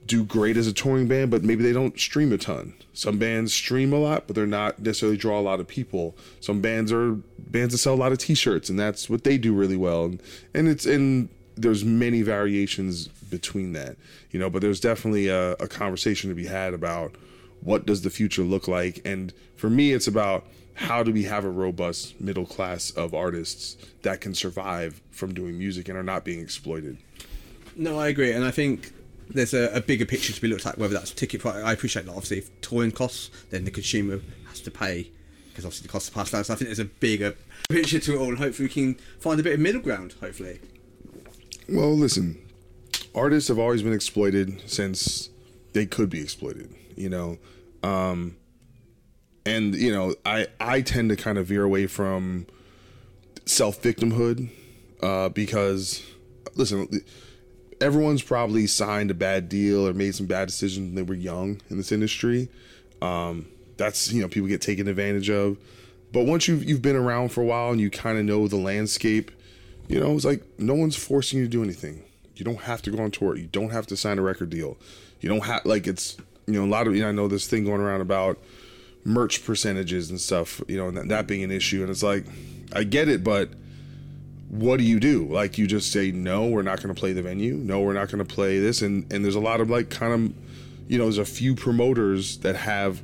do 0.05 0.23
great 0.25 0.59
as 0.59 0.67
a 0.67 0.73
touring 0.75 1.09
band, 1.09 1.31
but 1.31 1.43
maybe 1.43 1.63
they 1.63 1.73
don't 1.73 1.99
stream 1.99 2.31
a 2.31 2.37
ton. 2.37 2.75
Some 2.93 3.17
bands 3.17 3.55
stream 3.55 3.95
a 3.95 3.99
lot, 3.99 4.27
but 4.27 4.37
they're 4.37 4.47
not 4.47 4.79
necessarily 4.81 5.17
draw 5.17 5.41
a 5.41 5.41
lot 5.41 5.61
of 5.61 5.67
people. 5.67 6.15
Some 6.41 6.61
bands 6.61 6.93
are 6.93 7.13
bands 7.39 7.73
that 7.73 7.79
sell 7.79 7.95
a 7.95 7.97
lot 7.97 8.13
of 8.13 8.19
T-shirts, 8.19 8.69
and 8.69 8.79
that's 8.79 9.09
what 9.09 9.25
they 9.25 9.39
do 9.39 9.55
really 9.55 9.79
well. 9.79 10.05
And, 10.05 10.23
and 10.53 10.69
it's 10.69 10.85
and 10.85 11.31
there's 11.57 11.87
many 11.87 12.21
variations 12.21 13.09
between 13.09 13.73
that, 13.73 13.97
you 14.31 14.39
know. 14.39 14.51
But 14.51 14.61
there's 14.61 14.81
definitely 14.81 15.29
a, 15.29 15.53
a 15.53 15.69
conversation 15.69 16.29
to 16.29 16.37
be 16.37 16.49
had 16.49 16.75
about 16.75 17.15
what 17.63 17.87
does 17.87 18.03
the 18.03 18.11
future 18.11 18.43
look 18.43 18.69
like. 18.69 19.01
And 19.07 19.33
for 19.57 19.71
me, 19.71 19.93
it's 19.93 20.07
about 20.07 20.47
how 20.75 21.03
do 21.03 21.13
we 21.13 21.25
have 21.25 21.45
a 21.45 21.51
robust 21.51 22.21
middle 22.21 22.47
class 22.47 22.91
of 22.93 23.15
artists 23.15 23.77
that 24.03 24.21
can 24.21 24.35
survive 24.35 25.01
from 25.11 25.35
doing 25.35 25.59
music 25.59 25.89
and 25.89 25.99
are 25.99 26.03
not 26.03 26.25
being 26.25 26.41
exploited. 26.41 26.97
No, 27.77 27.99
I 27.99 28.09
agree, 28.09 28.33
and 28.33 28.45
I 28.45 28.51
think 28.51 28.93
there's 29.29 29.55
a, 29.55 29.71
a, 29.75 29.81
bigger 29.81 30.05
picture 30.05 30.33
to 30.33 30.41
be 30.41 30.49
looked 30.49 30.67
at, 30.67 30.79
whether 30.79 30.95
that's 30.95 31.13
ticket 31.13 31.41
price. 31.41 31.63
I 31.63 31.73
appreciate 31.73 32.07
that. 32.07 32.13
Obviously, 32.13 32.39
if 32.39 32.61
touring 32.61 32.91
costs, 32.91 33.31
then 33.51 33.65
the 33.65 33.71
consumer 33.71 34.21
has 34.49 34.61
to 34.63 34.71
pay 34.71 35.11
because 35.51 35.65
obviously 35.65 35.87
the 35.87 35.93
cost 35.93 36.09
of 36.09 36.15
passed 36.15 36.33
down. 36.33 36.45
So 36.45 36.55
I 36.55 36.57
think 36.57 36.69
there's 36.69 36.79
a 36.79 36.85
bigger 36.85 37.35
picture 37.69 37.99
to 38.01 38.15
it 38.15 38.19
all, 38.19 38.29
and 38.29 38.39
hopefully 38.39 38.69
we 38.69 38.73
can 38.73 38.95
find 39.21 39.39
a 39.39 39.43
bit 39.43 39.55
of 39.55 39.61
middle 39.61 39.81
ground. 39.81 40.15
Hopefully. 40.21 40.61
Well, 41.69 41.97
listen, 41.97 42.41
artists 43.15 43.49
have 43.49 43.59
always 43.59 43.83
been 43.83 43.93
exploited 43.93 44.63
since 44.69 45.31
they 45.73 45.87
could 45.87 46.11
be 46.11 46.21
exploited. 46.21 46.75
You 46.97 47.11
know, 47.11 47.39
um, 47.83 48.37
and 49.47 49.75
you 49.75 49.93
know, 49.93 50.15
I 50.25 50.47
I 50.59 50.81
tend 50.83 51.11
to 51.11 51.17
kind 51.17 51.39
of 51.39 51.47
veer 51.47 51.65
away 51.65 51.87
from 51.87 52.47
self 53.47 53.83
victimhood 53.83 54.51
uh, 55.03 55.29
because 55.31 56.03
listen 56.57 56.89
everyone's 57.81 58.23
probably 58.23 58.67
signed 58.67 59.11
a 59.11 59.15
bad 59.15 59.49
deal 59.49 59.87
or 59.87 59.93
made 59.93 60.15
some 60.15 60.27
bad 60.27 60.47
decisions 60.47 60.87
when 60.87 60.95
they 60.95 61.03
were 61.03 61.15
young 61.15 61.61
in 61.71 61.77
this 61.77 61.93
industry. 61.93 62.49
Um, 63.01 63.47
that's 63.77 64.13
you 64.13 64.21
know 64.21 64.29
people 64.29 64.49
get 64.49 64.61
taken 64.61 64.89
advantage 64.89 65.31
of. 65.31 65.57
But 66.13 66.27
once 66.27 66.49
you've 66.49 66.65
you've 66.65 66.83
been 66.83 66.97
around 66.97 67.31
for 67.31 67.41
a 67.41 67.45
while 67.45 67.71
and 67.71 67.81
you 67.81 67.91
kind 67.91 68.19
of 68.19 68.25
know 68.25 68.47
the 68.49 68.57
landscape, 68.57 69.31
you 69.89 69.99
know 69.99 70.15
it's 70.15 70.25
like 70.25 70.43
no 70.59 70.75
one's 70.75 70.97
forcing 70.97 71.39
you 71.39 71.47
to 71.47 71.51
do 71.51 71.63
anything. 71.63 72.03
You 72.37 72.45
don't 72.45 72.61
have 72.61 72.83
to 72.83 72.91
go 72.91 73.03
on 73.03 73.11
tour. 73.11 73.37
You 73.37 73.47
don't 73.47 73.71
have 73.71 73.87
to 73.89 73.97
sign 73.97 74.19
a 74.19 74.23
record 74.23 74.51
deal. 74.51 74.77
You 75.21 75.29
don't 75.29 75.45
have 75.45 75.65
like 75.65 75.87
it's 75.87 76.17
you 76.47 76.55
know 76.55 76.65
a 76.65 76.71
lot 76.71 76.87
of 76.87 76.95
you 76.95 77.03
know 77.03 77.09
I 77.09 77.13
know 77.13 77.29
this 77.29 77.47
thing 77.47 77.65
going 77.65 77.81
around 77.81 78.01
about 78.01 78.39
merch 79.05 79.45
percentages 79.45 80.11
and 80.11 80.21
stuff. 80.21 80.61
You 80.69 80.77
know 80.77 80.89
and 80.89 80.97
that, 80.97 81.09
that 81.09 81.27
being 81.27 81.43
an 81.43 81.51
issue, 81.51 81.83
and 81.83 81.91
it's 81.91 82.03
like 82.03 82.25
I 82.73 82.85
get 82.85 83.09
it, 83.09 83.25
but 83.25 83.51
what 84.51 84.79
do 84.79 84.85
you 84.85 84.99
do? 84.99 85.27
Like 85.27 85.59
you 85.59 85.67
just 85.67 85.93
say 85.93 86.11
no, 86.11 86.49
we're 86.49 86.63
not 86.63 86.83
going 86.83 86.93
to 86.93 86.99
play 86.99 87.13
the 87.13 87.23
venue. 87.23 87.55
No, 87.55 87.81
we're 87.81 87.93
not 87.93 88.09
going 88.09 88.25
to 88.25 88.35
play 88.35 88.59
this. 88.59 88.83
And 88.83 89.11
and 89.13 89.25
there's 89.25 89.37
a 89.37 89.41
lot 89.41 89.61
of 89.61 89.71
like 89.71 89.91
kind 89.91 90.13
of, 90.13 90.91
you 90.91 90.99
know, 90.99 91.05
there's 91.05 91.19
a 91.19 91.25
few 91.25 91.55
promoters 91.55 92.39
that 92.39 92.57
have, 92.57 93.01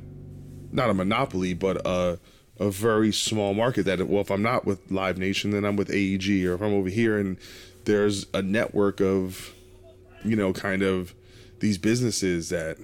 not 0.71 0.89
a 0.89 0.93
monopoly, 0.93 1.53
but 1.53 1.77
a 1.85 2.19
a 2.59 2.69
very 2.69 3.13
small 3.13 3.53
market. 3.53 3.83
That 3.83 4.05
well, 4.07 4.21
if 4.21 4.29
I'm 4.29 4.41
not 4.41 4.65
with 4.65 4.91
Live 4.91 5.17
Nation, 5.17 5.51
then 5.51 5.63
I'm 5.63 5.77
with 5.77 5.89
AEG, 5.89 6.45
or 6.45 6.53
if 6.53 6.61
I'm 6.61 6.73
over 6.73 6.89
here 6.89 7.17
and 7.17 7.37
there's 7.85 8.25
a 8.33 8.41
network 8.41 8.99
of, 8.99 9.53
you 10.25 10.35
know, 10.35 10.51
kind 10.51 10.81
of 10.81 11.13
these 11.59 11.77
businesses 11.77 12.49
that 12.49 12.77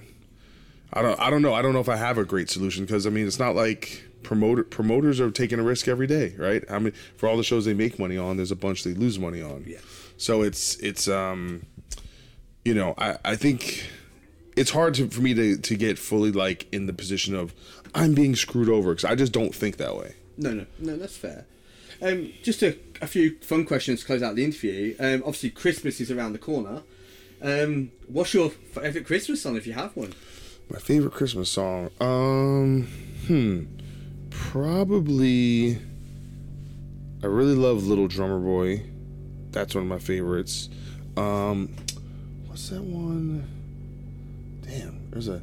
I 0.94 1.02
don't 1.02 1.20
I 1.20 1.30
don't 1.30 1.42
know 1.42 1.54
I 1.54 1.62
don't 1.62 1.74
know 1.74 1.80
if 1.80 1.90
I 1.90 1.96
have 1.96 2.18
a 2.18 2.26
great 2.26 2.50
solution 2.50 2.86
because 2.86 3.06
I 3.08 3.10
mean 3.10 3.28
it's 3.28 3.40
not 3.40 3.56
like 3.56 4.04
promoter 4.24 4.64
promoters 4.64 5.20
are 5.20 5.32
taking 5.32 5.60
a 5.60 5.64
risk 5.64 5.88
every 5.88 6.08
day, 6.08 6.34
right? 6.38 6.64
I 6.70 6.80
mean, 6.80 6.94
for 7.18 7.28
all 7.28 7.38
the 7.38 7.44
shows 7.44 7.66
they 7.66 7.74
make 7.74 8.00
money 8.00 8.18
on, 8.18 8.38
there's 8.38 8.52
a 8.52 8.56
bunch 8.56 8.84
they 8.84 8.94
lose 8.94 9.20
money 9.20 9.42
on. 9.42 9.66
Yeah. 9.68 9.80
So 10.18 10.42
it's 10.42 10.76
it's 10.78 11.08
um, 11.08 11.66
you 12.64 12.74
know, 12.74 12.96
I 12.98 13.18
I 13.26 13.36
think 13.36 13.90
it's 14.56 14.72
hard 14.72 14.94
to, 14.96 15.10
for 15.10 15.22
me 15.22 15.34
to 15.34 15.58
to 15.58 15.76
get 15.76 16.00
fully 16.00 16.32
like 16.32 16.68
in 16.74 16.86
the 16.86 16.94
position 16.94 17.36
of 17.36 17.54
I'm 17.94 18.14
being 18.14 18.36
screwed 18.36 18.70
over 18.70 18.92
because 18.96 19.06
I 19.06 19.16
just 19.16 19.34
don't 19.34 19.54
think 19.54 19.78
that 19.78 19.96
way. 19.96 20.16
No, 20.38 20.52
no, 20.52 20.66
no, 20.80 20.98
that's 20.98 21.18
fair. 21.18 21.46
Um, 22.02 22.34
just 22.42 22.64
a, 22.64 22.78
a 23.02 23.08
few 23.08 23.38
fun 23.40 23.66
questions 23.66 24.02
to 24.02 24.06
close 24.06 24.24
out 24.24 24.36
the 24.36 24.44
interview. 24.44 24.96
Um, 25.00 25.22
obviously, 25.26 25.52
Christmas 25.52 26.02
is 26.02 26.12
around 26.12 26.34
the 26.34 26.40
corner. 26.40 26.82
Um, 27.42 27.92
what's 28.08 28.34
your 28.34 28.50
favorite 28.50 29.06
Christmas 29.06 29.42
song 29.42 29.56
if 29.58 29.68
you 29.68 29.74
have 29.74 29.96
one? 29.96 30.14
My 30.70 30.80
favorite 30.80 31.14
Christmas 31.14 31.50
song. 31.50 31.90
Um, 32.00 32.88
hmm, 33.28 33.64
probably. 34.30 35.78
I 37.22 37.28
really 37.28 37.56
love 37.56 37.86
Little 37.86 38.08
Drummer 38.08 38.40
Boy. 38.40 38.84
That's 39.52 39.76
one 39.76 39.84
of 39.84 39.88
my 39.88 40.00
favorites. 40.00 40.70
Um, 41.16 41.74
what's 42.48 42.70
that 42.70 42.82
one? 42.82 43.48
Damn, 44.62 45.10
there's 45.12 45.28
a 45.28 45.42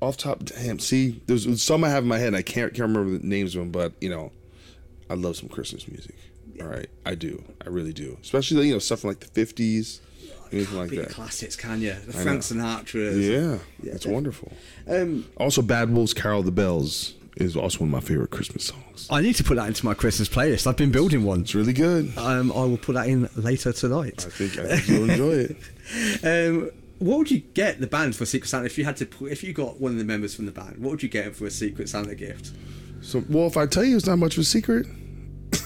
off 0.00 0.16
top. 0.18 0.44
Damn, 0.44 0.78
see, 0.78 1.22
there's 1.26 1.62
some 1.62 1.84
I 1.84 1.88
have 1.88 2.02
in 2.02 2.08
my 2.08 2.18
head. 2.18 2.28
And 2.28 2.36
I 2.36 2.42
can't 2.42 2.74
can't 2.74 2.88
remember 2.88 3.18
the 3.18 3.26
names 3.26 3.54
of 3.54 3.60
them, 3.60 3.70
but 3.70 3.94
you 4.00 4.10
know, 4.10 4.30
I 5.08 5.14
love 5.14 5.36
some 5.36 5.48
Christmas 5.48 5.88
music. 5.88 6.16
All 6.60 6.68
right, 6.68 6.88
I 7.04 7.14
do. 7.14 7.42
I 7.64 7.70
really 7.70 7.92
do. 7.92 8.18
Especially 8.22 8.68
you 8.68 8.74
know 8.74 8.78
stuff 8.78 9.00
from 9.00 9.08
like 9.08 9.20
the 9.20 9.26
fifties, 9.26 10.00
anything 10.54 10.78
like 10.78 10.90
Big 10.90 10.98
that. 11.00 11.10
classics, 11.10 11.56
can 11.56 11.80
you? 11.80 11.94
The 12.06 12.12
Frank 12.12 12.40
Sinatra. 12.42 13.12
Yeah, 13.20 13.58
Yeah, 13.82 13.92
it's 13.94 14.06
wonderful. 14.06 14.52
Um, 14.88 15.26
Also, 15.36 15.62
Bad 15.62 15.90
Wolves 15.90 16.14
Carol 16.14 16.42
the 16.42 16.50
Bells 16.52 17.14
is 17.36 17.56
also 17.56 17.80
one 17.80 17.88
of 17.88 17.92
my 17.92 18.00
favorite 18.00 18.30
Christmas 18.30 18.64
songs. 18.64 19.08
I 19.10 19.20
need 19.20 19.34
to 19.36 19.44
put 19.44 19.56
that 19.56 19.66
into 19.66 19.84
my 19.84 19.94
Christmas 19.94 20.28
playlist. 20.28 20.66
I've 20.68 20.76
been 20.76 20.92
building 20.92 21.24
one. 21.24 21.40
It's 21.40 21.54
really 21.54 21.72
good. 21.72 22.12
Um, 22.16 22.52
I 22.52 22.64
will 22.64 22.78
put 22.78 22.94
that 22.94 23.08
in 23.08 23.28
later 23.34 23.72
tonight. 23.72 24.24
I 24.26 24.30
think, 24.30 24.56
I 24.58 24.76
think 24.78 24.88
you'll 24.88 25.10
enjoy 25.10 25.32
it. 25.50 25.56
Um, 26.22 26.70
what 27.00 27.18
would 27.18 27.30
you 27.30 27.40
get 27.40 27.80
the 27.80 27.86
band 27.86 28.14
for 28.16 28.24
Secret 28.24 28.48
Santa 28.48 28.66
if 28.66 28.78
you 28.78 28.84
had 28.84 28.96
to? 28.98 29.04
Put, 29.06 29.32
if 29.32 29.42
you 29.44 29.52
got 29.52 29.80
one 29.80 29.92
of 29.92 29.98
the 29.98 30.04
members 30.04 30.34
from 30.34 30.46
the 30.46 30.52
band, 30.52 30.78
what 30.78 30.92
would 30.92 31.02
you 31.02 31.08
get 31.10 31.26
'em 31.26 31.32
for 31.34 31.44
a 31.46 31.50
Secret 31.50 31.88
Santa 31.90 32.14
gift? 32.14 32.52
So, 33.02 33.22
well, 33.28 33.46
if 33.48 33.56
I 33.58 33.66
tell 33.66 33.84
you 33.84 33.96
it's 33.96 34.06
not 34.06 34.16
much 34.18 34.36
of 34.36 34.42
a 34.42 34.44
secret, 34.44 34.86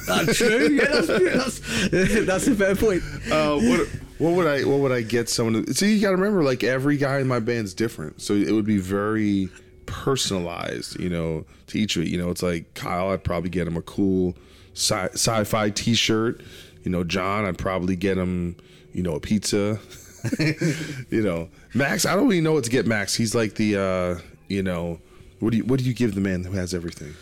That's 0.07 0.37
true. 0.39 0.69
Yeah, 0.71 0.85
that's 0.87 1.07
true. 1.07 1.31
That's, 1.31 2.27
that's 2.27 2.47
a 2.49 2.55
fair 2.57 2.75
point. 2.75 3.03
uh, 3.31 3.59
what 3.59 3.89
what 4.19 4.35
would 4.35 4.47
I 4.47 4.65
what 4.65 4.81
would 4.81 4.93
I 4.93 5.03
get 5.03 5.29
someone? 5.29 5.65
To, 5.65 5.75
see, 5.75 5.95
you 5.95 6.01
got 6.01 6.11
to 6.11 6.17
remember, 6.17 6.43
like 6.43 6.65
every 6.65 6.97
guy 6.97 7.19
in 7.19 7.29
my 7.29 7.41
band's 7.41 7.75
different, 7.75 8.21
so 8.21 8.35
it 8.35 8.53
would 8.53 8.67
be 8.67 8.79
very 8.79 9.49
personalized, 9.87 10.99
you 11.01 11.09
know, 11.09 11.45
to 11.69 11.79
each 11.79 11.97
of 11.97 12.03
it. 12.03 12.09
You 12.09 12.19
know, 12.19 12.31
it's 12.31 12.43
like 12.43 12.75
Kyle, 12.75 13.11
I'd 13.11 13.25
probably 13.25 13.51
get 13.51 13.67
him 13.67 13.77
a 13.77 13.83
cool 13.83 14.37
sci- 14.75 15.11
sci-fi 15.15 15.71
T-shirt. 15.71 16.43
You 16.83 16.91
know, 16.91 17.05
John, 17.05 17.45
I'd 17.45 17.59
probably 17.59 17.97
get 17.97 18.19
him, 18.19 18.57
you 18.93 19.03
know, 19.03 19.15
a 19.15 19.21
pizza. 19.21 19.79
you 20.39 21.23
know, 21.23 21.49
Max, 21.75 22.05
I 22.05 22.15
don't 22.15 22.25
really 22.25 22.41
know 22.41 22.53
what 22.53 22.65
to 22.65 22.71
get 22.71 22.87
Max. 22.87 23.15
He's 23.15 23.35
like 23.35 23.55
the, 23.55 23.77
uh, 23.77 24.23
you 24.49 24.63
know, 24.63 25.01
what 25.41 25.51
do 25.51 25.59
you 25.59 25.65
what 25.65 25.79
do 25.79 25.85
you 25.85 25.95
give 25.95 26.15
the 26.15 26.21
man 26.21 26.45
who 26.45 26.53
has 26.53 26.75
everything? 26.75 27.15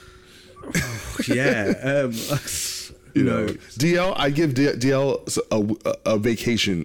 Yeah. 1.29 1.75
Um, 1.83 2.13
You 3.17 3.25
know, 3.25 3.47
DL, 3.47 4.13
I 4.17 4.29
give 4.29 4.51
DL 4.51 5.39
a, 5.51 5.89
a, 5.89 6.15
a 6.15 6.19
vacation. 6.19 6.85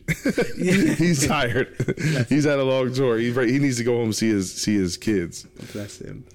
He's 0.57 1.27
tired. 1.27 1.75
He's 2.29 2.45
had 2.45 2.57
a 2.57 2.63
long 2.63 2.93
tour. 2.93 3.17
He 3.17 3.33
he 3.33 3.59
needs 3.59 3.77
to 3.77 3.83
go 3.83 3.97
home 3.97 4.05
and 4.05 4.15
see 4.15 4.29
his 4.29 4.53
see 4.53 4.75
his 4.75 4.95
kids. 4.95 5.43
Bless 5.73 5.99
him. 5.99 6.25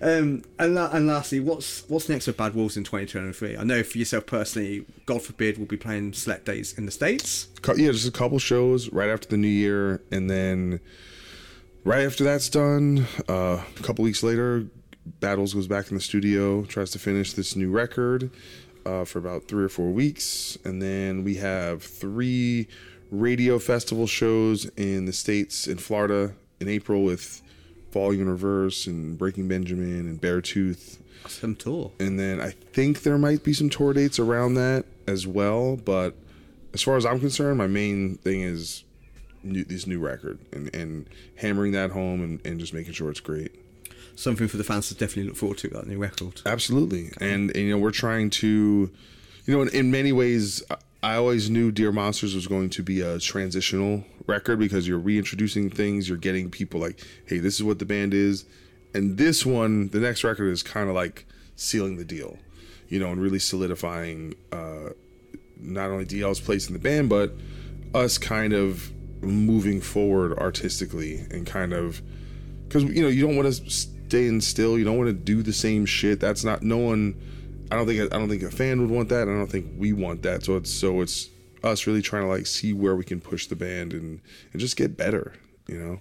Um, 0.00 0.42
and, 0.58 0.74
la- 0.74 0.90
and 0.90 1.06
lastly, 1.06 1.40
what's 1.40 1.88
what's 1.88 2.08
next 2.08 2.26
with 2.26 2.36
Bad 2.36 2.54
Wolves 2.54 2.76
in 2.76 2.84
2023? 2.84 3.56
I 3.58 3.62
know 3.62 3.82
for 3.82 3.98
yourself 3.98 4.26
personally, 4.26 4.86
God 5.04 5.22
forbid, 5.22 5.58
we'll 5.58 5.66
be 5.66 5.76
playing 5.76 6.14
select 6.14 6.46
days 6.46 6.76
in 6.76 6.86
the 6.86 6.92
States. 6.92 7.48
Yeah, 7.76 7.92
just 7.92 8.08
a 8.08 8.12
couple 8.12 8.38
shows 8.38 8.90
right 8.90 9.10
after 9.10 9.28
the 9.28 9.36
new 9.36 9.48
year, 9.48 10.00
and 10.10 10.30
then 10.30 10.80
right 11.84 12.04
after 12.06 12.24
that's 12.24 12.48
done, 12.48 13.06
uh, 13.28 13.62
a 13.78 13.82
couple 13.82 14.02
weeks 14.02 14.22
later, 14.22 14.66
Bad 15.20 15.36
Wolves 15.38 15.54
goes 15.54 15.68
back 15.68 15.90
in 15.90 15.96
the 15.96 16.02
studio, 16.02 16.64
tries 16.64 16.90
to 16.92 16.98
finish 16.98 17.34
this 17.34 17.54
new 17.54 17.70
record 17.70 18.30
uh, 18.86 19.04
for 19.04 19.18
about 19.18 19.48
three 19.48 19.64
or 19.64 19.68
four 19.68 19.90
weeks, 19.90 20.56
and 20.64 20.80
then 20.80 21.24
we 21.24 21.34
have 21.34 21.82
three 21.82 22.68
radio 23.10 23.58
festival 23.58 24.06
shows 24.06 24.66
in 24.76 25.04
the 25.06 25.12
states 25.12 25.66
in 25.66 25.78
Florida 25.78 26.32
in 26.60 26.68
April 26.68 27.02
with 27.04 27.42
Falling 27.90 28.20
in 28.20 28.28
Reverse 28.28 28.86
and 28.86 29.18
Breaking 29.18 29.48
Benjamin 29.48 30.00
and 30.00 30.20
Beartooth 30.20 30.98
Some 31.28 31.56
tour. 31.56 31.92
and 31.98 32.18
then 32.18 32.40
I 32.40 32.50
think 32.50 33.02
there 33.02 33.18
might 33.18 33.42
be 33.42 33.52
some 33.52 33.70
tour 33.70 33.92
dates 33.92 34.18
around 34.18 34.54
that 34.54 34.84
as 35.06 35.26
well. 35.26 35.76
But 35.76 36.14
as 36.74 36.82
far 36.82 36.96
as 36.96 37.06
I'm 37.06 37.20
concerned, 37.20 37.58
my 37.58 37.66
main 37.66 38.16
thing 38.16 38.42
is 38.42 38.84
new, 39.42 39.64
this 39.64 39.86
new 39.86 39.98
record 39.98 40.38
and, 40.52 40.74
and 40.74 41.08
hammering 41.36 41.72
that 41.72 41.90
home 41.90 42.22
and, 42.22 42.44
and 42.46 42.60
just 42.60 42.74
making 42.74 42.92
sure 42.92 43.10
it's 43.10 43.20
great. 43.20 43.52
Something 44.16 44.48
for 44.48 44.56
the 44.56 44.64
fans 44.64 44.88
to 44.88 44.94
definitely 44.94 45.24
look 45.24 45.36
forward 45.36 45.58
to. 45.58 45.68
That 45.68 45.86
new 45.86 45.98
record. 45.98 46.40
Absolutely, 46.44 47.10
and, 47.20 47.50
and 47.50 47.56
you 47.56 47.70
know 47.70 47.78
we're 47.78 47.90
trying 47.90 48.30
to, 48.30 48.90
you 49.44 49.54
know, 49.54 49.62
in, 49.62 49.68
in 49.68 49.90
many 49.90 50.10
ways, 50.10 50.62
I- 51.02 51.16
always 51.16 51.48
knew 51.48 51.70
Dear 51.70 51.92
Monsters 51.92 52.34
was 52.34 52.46
going 52.48 52.70
to 52.70 52.82
be 52.82 53.00
a 53.00 53.20
transitional 53.20 54.04
record 54.26 54.58
because 54.58 54.88
you're 54.88 54.98
reintroducing 54.98 55.70
things, 55.70 56.08
you're 56.08 56.18
getting 56.18 56.50
people 56.50 56.80
like, 56.80 57.00
hey, 57.26 57.38
this 57.38 57.54
is 57.54 57.62
what 57.62 57.78
the 57.78 57.84
band 57.84 58.12
is, 58.12 58.44
and 58.92 59.16
this 59.16 59.46
one, 59.46 59.88
the 59.88 60.00
next 60.00 60.24
record 60.24 60.48
is 60.48 60.62
kind 60.64 60.88
of 60.88 60.94
like 60.96 61.26
sealing 61.54 61.96
the 61.96 62.04
deal, 62.04 62.38
you 62.88 62.98
know, 62.98 63.10
and 63.12 63.20
really 63.20 63.38
solidifying 63.38 64.34
uh, 64.50 64.90
not 65.60 65.90
only 65.90 66.04
DL's 66.04 66.40
place 66.40 66.66
in 66.66 66.72
the 66.72 66.78
band, 66.78 67.08
but 67.08 67.34
us 67.94 68.18
kind 68.18 68.52
of 68.52 68.92
moving 69.22 69.80
forward 69.80 70.36
artistically 70.38 71.26
and 71.30 71.46
kind 71.46 71.72
of 71.72 72.02
because 72.68 72.84
you 72.84 73.02
know 73.02 73.08
you 73.08 73.26
don't 73.26 73.36
want 73.36 73.52
to 73.52 73.86
stay 74.08 74.26
in 74.26 74.40
still. 74.40 74.78
You 74.78 74.84
don't 74.84 74.96
want 74.96 75.08
to 75.08 75.12
do 75.12 75.42
the 75.42 75.52
same 75.52 75.86
shit. 75.86 76.20
That's 76.20 76.44
not 76.44 76.62
no 76.62 76.78
one. 76.78 77.20
I 77.70 77.76
don't 77.76 77.86
think 77.86 78.12
I 78.12 78.18
don't 78.18 78.28
think 78.28 78.42
a 78.42 78.50
fan 78.50 78.80
would 78.80 78.90
want 78.90 79.08
that. 79.08 79.22
I 79.22 79.32
don't 79.32 79.50
think 79.50 79.72
we 79.76 79.92
want 79.92 80.22
that. 80.22 80.44
So 80.44 80.56
it's 80.56 80.72
so 80.72 81.00
it's 81.00 81.30
us 81.64 81.86
really 81.86 82.02
trying 82.02 82.22
to 82.22 82.28
like 82.28 82.46
see 82.46 82.72
where 82.72 82.94
we 82.94 83.04
can 83.04 83.20
push 83.20 83.46
the 83.46 83.56
band 83.56 83.92
and 83.92 84.20
and 84.52 84.60
just 84.60 84.76
get 84.76 84.96
better. 84.96 85.34
You 85.66 85.78
know, 85.78 86.00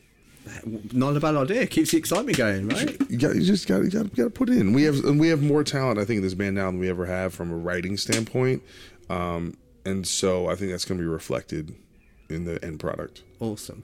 Not 0.94 1.18
a 1.18 1.20
bad 1.20 1.36
idea. 1.36 1.66
Keeps 1.66 1.92
the 1.92 1.98
excitement 1.98 2.38
going, 2.38 2.68
right? 2.68 2.98
you 3.10 3.18
got 3.18 3.36
you 3.36 3.42
just 3.42 3.68
got 3.68 3.84
you 3.84 3.90
got, 3.90 4.16
to 4.16 4.30
put 4.30 4.50
it 4.50 4.58
in. 4.58 4.74
We 4.74 4.84
have 4.84 5.04
and 5.04 5.20
we 5.20 5.30
have 5.30 5.42
more 5.42 5.64
talent 5.64 6.00
I 6.00 6.06
think 6.06 6.18
in 6.18 6.24
this 6.24 6.36
band 6.36 6.56
now 6.56 6.68
than 6.68 6.80
we 6.80 6.90
ever 6.90 7.06
have 7.06 7.34
from 7.34 7.52
a 7.52 7.58
writing 7.58 7.98
standpoint. 7.98 8.62
Um, 9.10 9.58
and 9.86 10.06
so 10.06 10.48
I 10.48 10.56
think 10.56 10.72
that's 10.72 10.86
going 10.86 10.98
to 11.00 11.04
be 11.04 11.08
reflected 11.08 11.76
in 12.30 12.46
the 12.46 12.64
end 12.64 12.80
product. 12.80 13.24
Awesome. 13.40 13.84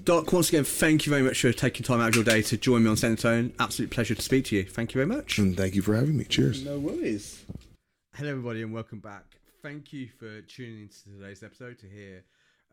Doc, 0.00 0.32
once 0.32 0.48
again, 0.48 0.64
thank 0.64 1.06
you 1.06 1.10
very 1.10 1.22
much 1.22 1.42
for 1.42 1.52
taking 1.52 1.84
time 1.84 2.00
out 2.00 2.08
of 2.08 2.14
your 2.14 2.24
day 2.24 2.40
to 2.42 2.56
join 2.56 2.82
me 2.82 2.90
on 2.90 2.96
Senatone. 2.96 3.52
Absolute 3.60 3.90
pleasure 3.90 4.14
to 4.14 4.22
speak 4.22 4.46
to 4.46 4.56
you. 4.56 4.64
Thank 4.64 4.94
you 4.94 4.98
very 4.98 5.06
much. 5.06 5.38
And 5.38 5.54
thank 5.56 5.74
you 5.74 5.82
for 5.82 5.94
having 5.94 6.16
me. 6.16 6.24
Cheers. 6.24 6.64
No 6.64 6.78
worries. 6.78 7.44
Hello, 8.14 8.30
everybody, 8.30 8.62
and 8.62 8.72
welcome 8.72 9.00
back. 9.00 9.24
Thank 9.62 9.92
you 9.92 10.08
for 10.08 10.40
tuning 10.40 10.80
into 10.80 11.04
today's 11.04 11.42
episode 11.42 11.78
to 11.80 11.86
hear 11.86 12.24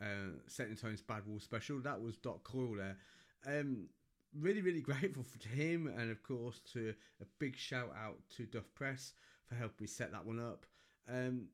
uh, 0.01 0.31
Set 0.47 0.69
in 0.69 0.77
Tone's 0.77 1.01
Bad 1.01 1.27
Wolves 1.27 1.43
special. 1.43 1.79
That 1.79 2.01
was 2.01 2.15
Doc 2.15 2.43
Coyle 2.43 2.77
there. 2.77 2.97
Um, 3.45 3.89
really, 4.33 4.61
really 4.61 4.81
grateful 4.81 5.23
for, 5.23 5.37
to 5.39 5.49
him, 5.49 5.91
and 5.97 6.09
of 6.09 6.23
course, 6.23 6.61
to 6.73 6.93
a 7.21 7.25
big 7.37 7.57
shout 7.57 7.93
out 8.01 8.17
to 8.37 8.45
Duff 8.45 8.73
Press 8.73 9.11
for 9.45 9.55
helping 9.55 9.83
me 9.83 9.87
set 9.87 10.13
that 10.13 10.25
one 10.25 10.39
up. 10.39 10.65
Um, 11.07 11.47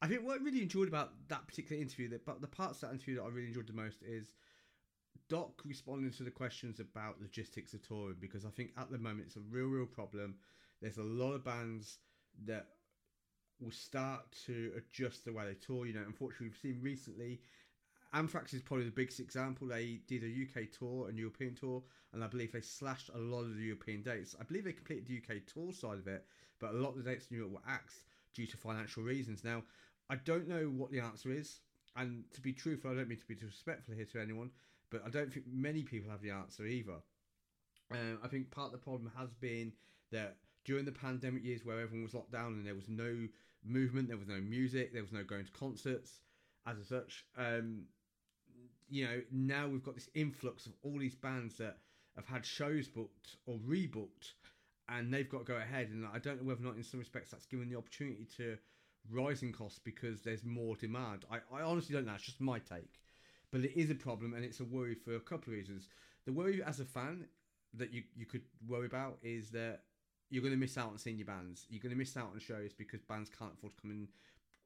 I 0.00 0.06
think 0.06 0.24
what 0.24 0.40
I 0.40 0.44
really 0.44 0.62
enjoyed 0.62 0.88
about 0.88 1.12
that 1.28 1.46
particular 1.46 1.82
interview, 1.82 2.08
that 2.10 2.24
but 2.24 2.40
the 2.40 2.46
parts 2.46 2.82
of 2.82 2.88
that 2.88 2.94
interview 2.94 3.16
that 3.16 3.24
I 3.24 3.28
really 3.28 3.48
enjoyed 3.48 3.66
the 3.66 3.72
most 3.72 4.02
is 4.02 4.34
Doc 5.30 5.62
responding 5.64 6.10
to 6.10 6.24
the 6.24 6.30
questions 6.30 6.80
about 6.80 7.20
logistics 7.20 7.72
of 7.72 7.86
touring 7.86 8.16
because 8.20 8.44
I 8.44 8.50
think 8.50 8.72
at 8.76 8.90
the 8.90 8.98
moment 8.98 9.26
it's 9.26 9.36
a 9.36 9.40
real, 9.48 9.68
real 9.68 9.86
problem. 9.86 10.34
There's 10.82 10.98
a 10.98 11.04
lot 11.04 11.34
of 11.34 11.44
bands 11.44 11.98
that 12.46 12.66
will 13.60 13.70
start 13.70 14.24
to 14.46 14.72
adjust 14.76 15.24
the 15.24 15.32
way 15.32 15.46
they 15.46 15.54
tour. 15.54 15.86
You 15.86 15.94
know, 15.94 16.02
unfortunately, 16.04 16.48
we've 16.48 16.56
seen 16.56 16.82
recently. 16.82 17.40
Anthrax 18.12 18.52
is 18.54 18.62
probably 18.62 18.86
the 18.86 18.90
biggest 18.90 19.20
example. 19.20 19.68
They 19.68 20.00
did 20.08 20.24
a 20.24 20.26
UK 20.26 20.68
tour 20.76 21.08
and 21.08 21.16
European 21.16 21.54
tour, 21.54 21.84
and 22.12 22.24
I 22.24 22.26
believe 22.26 22.50
they 22.50 22.60
slashed 22.60 23.10
a 23.14 23.18
lot 23.18 23.42
of 23.42 23.54
the 23.54 23.62
European 23.62 24.02
dates. 24.02 24.34
I 24.40 24.42
believe 24.42 24.64
they 24.64 24.72
completed 24.72 25.06
the 25.06 25.18
UK 25.18 25.42
tour 25.46 25.72
side 25.72 25.98
of 25.98 26.08
it, 26.08 26.26
but 26.58 26.74
a 26.74 26.78
lot 26.78 26.96
of 26.96 27.04
the 27.04 27.08
dates 27.08 27.28
in 27.30 27.36
Europe 27.36 27.52
were 27.52 27.72
axed 27.72 28.02
due 28.34 28.48
to 28.48 28.56
financial 28.56 29.04
reasons. 29.04 29.44
Now, 29.44 29.62
I 30.08 30.16
don't 30.16 30.48
know 30.48 30.64
what 30.64 30.90
the 30.90 30.98
answer 30.98 31.30
is, 31.30 31.60
and 31.94 32.24
to 32.32 32.40
be 32.40 32.52
truthful, 32.52 32.90
I 32.90 32.94
don't 32.94 33.08
mean 33.08 33.18
to 33.18 33.26
be 33.26 33.36
disrespectful 33.36 33.94
here 33.94 34.06
to 34.06 34.20
anyone, 34.20 34.50
but 34.90 35.02
I 35.06 35.10
don't 35.10 35.32
think 35.32 35.46
many 35.50 35.82
people 35.82 36.10
have 36.10 36.22
the 36.22 36.30
answer 36.30 36.66
either. 36.66 37.00
Um, 37.92 38.18
I 38.22 38.28
think 38.28 38.50
part 38.50 38.66
of 38.66 38.72
the 38.72 38.78
problem 38.78 39.10
has 39.18 39.32
been 39.34 39.72
that 40.12 40.36
during 40.64 40.84
the 40.84 40.92
pandemic 40.92 41.44
years 41.44 41.64
where 41.64 41.80
everyone 41.80 42.04
was 42.04 42.14
locked 42.14 42.32
down 42.32 42.52
and 42.52 42.66
there 42.66 42.74
was 42.74 42.88
no 42.88 43.26
movement, 43.64 44.08
there 44.08 44.16
was 44.16 44.28
no 44.28 44.40
music, 44.40 44.92
there 44.92 45.02
was 45.02 45.12
no 45.12 45.24
going 45.24 45.44
to 45.44 45.52
concerts 45.52 46.20
as 46.66 46.76
such. 46.88 47.24
Um, 47.36 47.84
you 48.88 49.04
know, 49.04 49.20
now 49.32 49.68
we've 49.68 49.82
got 49.82 49.94
this 49.94 50.08
influx 50.14 50.66
of 50.66 50.72
all 50.82 50.98
these 50.98 51.14
bands 51.14 51.56
that 51.56 51.78
have 52.16 52.26
had 52.26 52.44
shows 52.44 52.88
booked 52.88 53.36
or 53.46 53.58
rebooked 53.58 54.32
and 54.88 55.12
they've 55.12 55.28
got 55.28 55.38
to 55.38 55.44
go 55.44 55.56
ahead. 55.56 55.88
And 55.90 56.04
I 56.06 56.18
don't 56.18 56.42
know 56.42 56.48
whether 56.48 56.62
or 56.62 56.66
not, 56.66 56.76
in 56.76 56.82
some 56.82 57.00
respects, 57.00 57.30
that's 57.30 57.46
given 57.46 57.68
the 57.68 57.78
opportunity 57.78 58.26
to 58.36 58.58
rising 59.10 59.52
costs 59.52 59.78
because 59.78 60.22
there's 60.22 60.44
more 60.44 60.76
demand. 60.76 61.24
I, 61.30 61.38
I 61.54 61.62
honestly 61.62 61.94
don't 61.94 62.06
know. 62.06 62.14
It's 62.14 62.24
just 62.24 62.40
my 62.40 62.58
take. 62.58 63.00
But 63.52 63.62
it 63.62 63.78
is 63.78 63.90
a 63.90 63.94
problem 63.94 64.34
and 64.34 64.44
it's 64.44 64.60
a 64.60 64.64
worry 64.64 64.94
for 64.94 65.16
a 65.16 65.20
couple 65.20 65.52
of 65.52 65.58
reasons. 65.58 65.88
The 66.26 66.32
worry 66.32 66.62
as 66.62 66.80
a 66.80 66.84
fan 66.84 67.26
that 67.74 67.92
you, 67.92 68.02
you 68.16 68.26
could 68.26 68.42
worry 68.66 68.86
about 68.86 69.18
is 69.22 69.50
that 69.50 69.80
you're 70.30 70.42
going 70.42 70.54
to 70.54 70.60
miss 70.60 70.78
out 70.78 70.90
on 70.90 70.98
seeing 70.98 71.18
your 71.18 71.26
bands. 71.26 71.66
You're 71.68 71.82
going 71.82 71.92
to 71.92 71.98
miss 71.98 72.16
out 72.16 72.30
on 72.32 72.38
shows 72.38 72.72
because 72.72 73.02
bands 73.02 73.30
can't 73.36 73.52
afford 73.52 73.74
to 73.74 73.82
come 73.82 73.90
and 73.90 74.08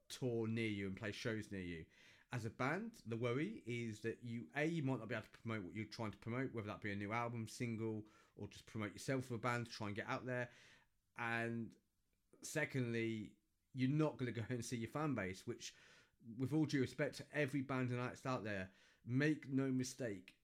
tour 0.08 0.46
near 0.46 0.68
you 0.68 0.86
and 0.86 0.96
play 0.96 1.12
shows 1.12 1.50
near 1.50 1.62
you. 1.62 1.84
as 2.32 2.44
a 2.44 2.50
band, 2.50 2.90
the 3.06 3.16
worry 3.16 3.62
is 3.66 4.00
that 4.00 4.18
you 4.22 4.42
a 4.56 4.64
you 4.64 4.82
might 4.82 4.98
not 4.98 5.08
be 5.08 5.14
able 5.14 5.24
to 5.24 5.38
promote 5.40 5.64
what 5.64 5.74
you're 5.74 5.84
trying 5.86 6.10
to 6.10 6.16
promote, 6.18 6.52
whether 6.52 6.66
that 6.66 6.82
be 6.82 6.92
a 6.92 6.96
new 6.96 7.12
album, 7.12 7.46
single, 7.48 8.02
or 8.36 8.48
just 8.48 8.66
promote 8.66 8.92
yourself 8.92 9.24
for 9.24 9.34
a 9.34 9.38
band 9.38 9.66
to 9.66 9.72
try 9.72 9.86
and 9.86 9.96
get 9.96 10.06
out 10.08 10.26
there. 10.26 10.48
And 11.18 11.68
secondly, 12.42 13.32
you're 13.72 13.90
not 13.90 14.18
going 14.18 14.32
to 14.32 14.40
go 14.40 14.46
and 14.50 14.64
see 14.64 14.76
your 14.76 14.88
fan 14.88 15.14
base, 15.14 15.42
which, 15.46 15.74
with 16.38 16.52
all 16.52 16.64
due 16.64 16.80
respect 16.80 17.16
to 17.16 17.24
every 17.34 17.60
band 17.60 17.90
and 17.90 18.00
artist 18.00 18.26
out 18.26 18.44
there, 18.44 18.68
make 19.06 19.52
no 19.52 19.68
mistake, 19.68 20.34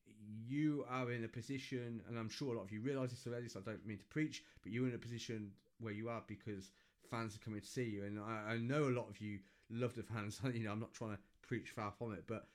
you 0.47 0.85
are 0.89 1.11
in 1.11 1.25
a 1.25 1.29
position, 1.29 2.03
and 2.09 2.19
I'm 2.19 2.29
sure 2.29 2.55
a 2.55 2.57
lot 2.57 2.65
of 2.65 2.73
you 2.73 2.81
realise 2.81 3.11
this 3.11 3.27
already, 3.27 3.49
so 3.49 3.61
I 3.61 3.71
don't 3.71 3.87
mean 3.87 3.99
to 3.99 4.05
preach, 4.05 4.45
but 4.63 4.73
you're 4.73 4.89
in 4.89 4.95
a 4.95 4.99
position 4.99 5.51
where 5.81 5.93
you 5.93 6.09
are 6.09 6.23
because 6.27 6.71
fans 7.11 7.35
are 7.35 7.39
coming 7.41 7.61
to 7.61 7.67
see 7.67 7.85
you, 7.85 8.05
and 8.05 8.19
I, 8.19 8.53
I 8.53 8.57
know 8.59 8.85
a 8.85 8.97
lot 8.97 9.09
of 9.09 9.21
you 9.21 9.39
love 9.71 9.95
the 9.95 10.03
fans. 10.03 10.41
You 10.53 10.65
know, 10.65 10.73
I'm 10.73 10.81
not 10.81 10.93
trying 10.93 11.13
to 11.13 11.19
preach 11.43 11.71
far 11.71 11.93
from 11.93 12.13
it, 12.13 12.25
but 12.27 12.47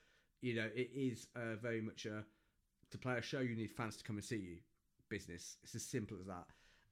you 0.42 0.56
know, 0.56 0.70
it 0.76 0.92
is 0.94 1.28
uh, 1.36 1.56
very 1.62 1.82
much 1.82 2.06
a 2.06 2.24
to 2.92 2.98
play 2.98 3.18
a 3.18 3.22
show. 3.22 3.40
You 3.40 3.56
need 3.56 3.72
fans 3.72 3.98
to 3.98 4.04
come 4.04 4.18
and 4.18 4.26
see 4.26 4.38
you. 4.38 4.58
Business. 5.10 5.58
It's 5.64 5.76
as 5.76 5.84
simple 5.84 6.18
as 6.20 6.28
that. 6.28 6.46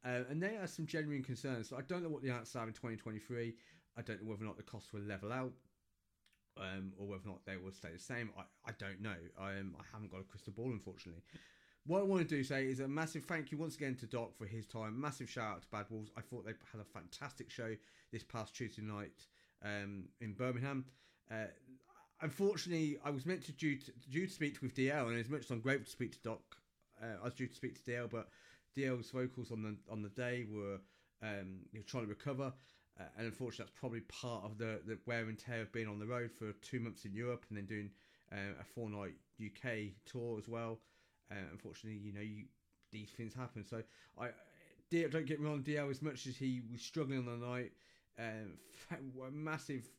Uh, 0.05 0.23
and 0.29 0.41
there 0.41 0.61
are 0.61 0.67
some 0.67 0.85
genuine 0.85 1.23
concerns. 1.23 1.69
So 1.69 1.77
I 1.77 1.81
don't 1.81 2.03
know 2.03 2.09
what 2.09 2.21
the 2.21 2.29
answers 2.29 2.55
are 2.55 2.67
in 2.67 2.73
2023. 2.73 3.53
I 3.97 4.01
don't 4.01 4.21
know 4.21 4.29
whether 4.29 4.43
or 4.43 4.47
not 4.47 4.57
the 4.57 4.63
costs 4.63 4.91
will 4.91 5.01
level 5.01 5.31
out, 5.31 5.53
um, 6.57 6.93
or 6.97 7.07
whether 7.07 7.23
or 7.25 7.31
not 7.31 7.45
they 7.45 7.57
will 7.57 7.71
stay 7.71 7.89
the 7.93 7.99
same. 7.99 8.29
I, 8.37 8.43
I 8.69 8.71
don't 8.77 9.01
know. 9.01 9.15
I, 9.39 9.59
um, 9.59 9.75
I 9.79 9.83
haven't 9.91 10.11
got 10.11 10.21
a 10.21 10.23
crystal 10.23 10.53
ball, 10.53 10.71
unfortunately. 10.71 11.23
What 11.85 11.99
I 11.99 12.03
want 12.03 12.27
to 12.27 12.35
do 12.35 12.43
say 12.43 12.65
is 12.65 12.79
a 12.79 12.87
massive 12.87 13.25
thank 13.25 13.51
you 13.51 13.57
once 13.57 13.75
again 13.75 13.95
to 13.95 14.05
Doc 14.05 14.37
for 14.37 14.45
his 14.45 14.65
time. 14.65 14.99
Massive 14.99 15.29
shout 15.29 15.55
out 15.55 15.61
to 15.63 15.67
Bad 15.69 15.85
Wolves. 15.89 16.11
I 16.15 16.21
thought 16.21 16.45
they 16.45 16.53
had 16.71 16.79
a 16.79 16.85
fantastic 16.85 17.49
show 17.49 17.75
this 18.11 18.23
past 18.23 18.55
Tuesday 18.55 18.81
night 18.81 19.27
um, 19.63 20.05
in 20.21 20.33
Birmingham. 20.33 20.85
Uh, 21.29 21.47
unfortunately, 22.21 22.97
I 23.03 23.09
was 23.09 23.25
meant 23.25 23.43
to 23.45 23.51
due, 23.51 23.77
to 23.77 23.91
due 24.09 24.27
to 24.27 24.33
speak 24.33 24.61
with 24.61 24.75
DL, 24.75 25.07
and 25.07 25.19
as 25.19 25.29
much 25.29 25.41
as 25.41 25.51
I'm 25.51 25.59
grateful 25.59 25.85
to 25.85 25.91
speak 25.91 26.13
to 26.13 26.19
Doc, 26.23 26.41
uh, 27.01 27.17
I 27.21 27.25
was 27.25 27.33
due 27.33 27.47
to 27.47 27.55
speak 27.55 27.83
to 27.83 27.91
DL, 27.91 28.09
but 28.09 28.29
DL's 28.77 29.11
vocals 29.11 29.51
on 29.51 29.61
the 29.61 29.75
on 29.91 30.01
the 30.01 30.09
day 30.09 30.45
were 30.49 30.79
um, 31.21 31.59
trying 31.85 32.03
to 32.03 32.09
recover, 32.09 32.53
uh, 32.99 33.03
and 33.17 33.25
unfortunately, 33.25 33.65
that's 33.65 33.79
probably 33.79 34.01
part 34.01 34.43
of 34.43 34.57
the, 34.57 34.79
the 34.85 34.97
wear 35.05 35.21
and 35.23 35.37
tear 35.37 35.61
of 35.61 35.71
being 35.71 35.87
on 35.87 35.99
the 35.99 36.05
road 36.05 36.31
for 36.31 36.51
two 36.61 36.79
months 36.79 37.05
in 37.05 37.13
Europe 37.13 37.45
and 37.49 37.57
then 37.57 37.65
doing 37.65 37.89
uh, 38.31 38.59
a 38.59 38.63
four 38.63 38.89
night 38.89 39.15
UK 39.43 39.93
tour 40.05 40.37
as 40.37 40.47
well. 40.47 40.79
Uh, 41.31 41.35
unfortunately, 41.51 41.99
you 41.99 42.13
know, 42.13 42.21
you, 42.21 42.43
these 42.91 43.09
things 43.09 43.33
happen. 43.33 43.65
So 43.65 43.81
I, 44.19 44.29
DL, 44.91 45.11
don't 45.11 45.25
get 45.25 45.39
me 45.39 45.47
wrong, 45.47 45.63
DL 45.63 45.89
as 45.89 46.01
much 46.01 46.27
as 46.27 46.35
he 46.37 46.61
was 46.71 46.81
struggling 46.81 47.19
on 47.19 47.39
the 47.39 47.47
night, 47.47 47.71
um, 48.19 48.57
massive 49.31 49.89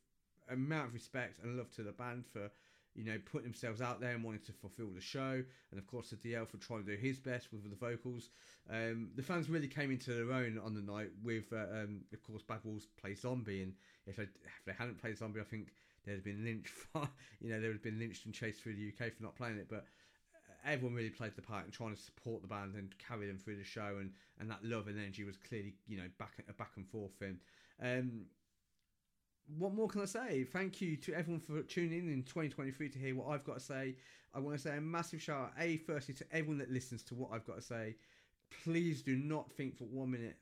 amount 0.49 0.87
of 0.87 0.93
respect 0.93 1.39
and 1.43 1.57
love 1.57 1.71
to 1.71 1.83
the 1.83 1.91
band 1.91 2.23
for 2.31 2.49
you 2.95 3.03
know 3.03 3.17
putting 3.31 3.43
themselves 3.43 3.81
out 3.81 3.99
there 3.99 4.11
and 4.11 4.23
wanting 4.23 4.41
to 4.45 4.53
fulfill 4.53 4.87
the 4.93 5.01
show. 5.01 5.43
And 5.71 5.79
of 5.79 5.85
course 5.87 6.09
the 6.09 6.15
DL 6.15 6.47
for 6.47 6.57
trying 6.57 6.85
to 6.85 6.95
do 6.95 7.01
his 7.01 7.19
best 7.19 7.51
with 7.51 7.69
the 7.69 7.75
vocals. 7.75 8.29
Um, 8.69 9.09
the 9.15 9.23
fans 9.23 9.49
really 9.49 9.67
came 9.67 9.91
into 9.91 10.13
their 10.13 10.31
own 10.31 10.59
on 10.63 10.73
the 10.73 10.81
night 10.81 11.09
with 11.23 11.51
uh, 11.51 11.81
um, 11.81 12.01
of 12.13 12.23
course 12.23 12.41
Bad 12.41 12.59
Wolves 12.63 12.87
play 12.99 13.13
Zombie. 13.13 13.63
And 13.63 13.73
if 14.07 14.15
they, 14.15 14.23
if 14.23 14.65
they 14.65 14.73
hadn't 14.73 14.99
played 14.99 15.17
Zombie 15.17 15.41
I 15.41 15.43
think 15.43 15.73
they'd 16.05 16.13
have 16.13 16.23
been 16.23 16.43
lynched 16.43 16.69
for, 16.93 17.07
you 17.41 17.49
know 17.51 17.59
they 17.59 17.67
would 17.67 17.77
have 17.77 17.83
been 17.83 17.99
lynched 17.99 18.25
and 18.25 18.33
chased 18.33 18.61
through 18.61 18.75
the 18.75 18.87
UK 18.87 19.13
for 19.13 19.23
not 19.23 19.35
playing 19.35 19.57
it. 19.57 19.67
But 19.69 19.85
uh, 20.33 20.71
everyone 20.71 20.95
really 20.95 21.09
played 21.09 21.35
the 21.35 21.41
part 21.41 21.65
and 21.65 21.73
trying 21.73 21.95
to 21.95 22.01
support 22.01 22.41
the 22.41 22.47
band 22.47 22.75
and 22.75 22.93
carry 22.97 23.27
them 23.27 23.37
through 23.37 23.57
the 23.57 23.63
show. 23.63 23.97
And, 23.99 24.11
and 24.39 24.49
that 24.49 24.63
love 24.63 24.87
and 24.87 24.97
energy 24.97 25.25
was 25.25 25.35
clearly 25.37 25.73
you 25.85 25.97
know 25.97 26.07
back 26.17 26.37
back 26.57 26.71
and 26.77 26.87
forth. 26.87 27.21
And 27.21 27.39
um, 27.81 28.25
what 29.57 29.73
more 29.73 29.87
can 29.87 30.01
I 30.01 30.05
say? 30.05 30.43
Thank 30.43 30.81
you 30.81 30.95
to 30.97 31.13
everyone 31.13 31.39
for 31.39 31.61
tuning 31.61 31.99
in 31.99 32.09
in 32.09 32.23
2023 32.23 32.89
to 32.89 32.99
hear 32.99 33.15
what 33.15 33.27
I've 33.29 33.43
got 33.43 33.55
to 33.55 33.59
say. 33.63 33.95
I 34.33 34.39
want 34.39 34.57
to 34.57 34.61
say 34.61 34.77
a 34.77 34.81
massive 34.81 35.21
shout 35.21 35.37
out, 35.37 35.51
A, 35.59 35.77
firstly, 35.77 36.13
to 36.15 36.25
everyone 36.31 36.57
that 36.57 36.71
listens 36.71 37.03
to 37.03 37.15
what 37.15 37.31
I've 37.31 37.45
got 37.45 37.55
to 37.57 37.61
say. 37.61 37.95
Please 38.63 39.01
do 39.01 39.15
not 39.15 39.51
think 39.51 39.77
for 39.77 39.85
one 39.85 40.11
minute 40.11 40.37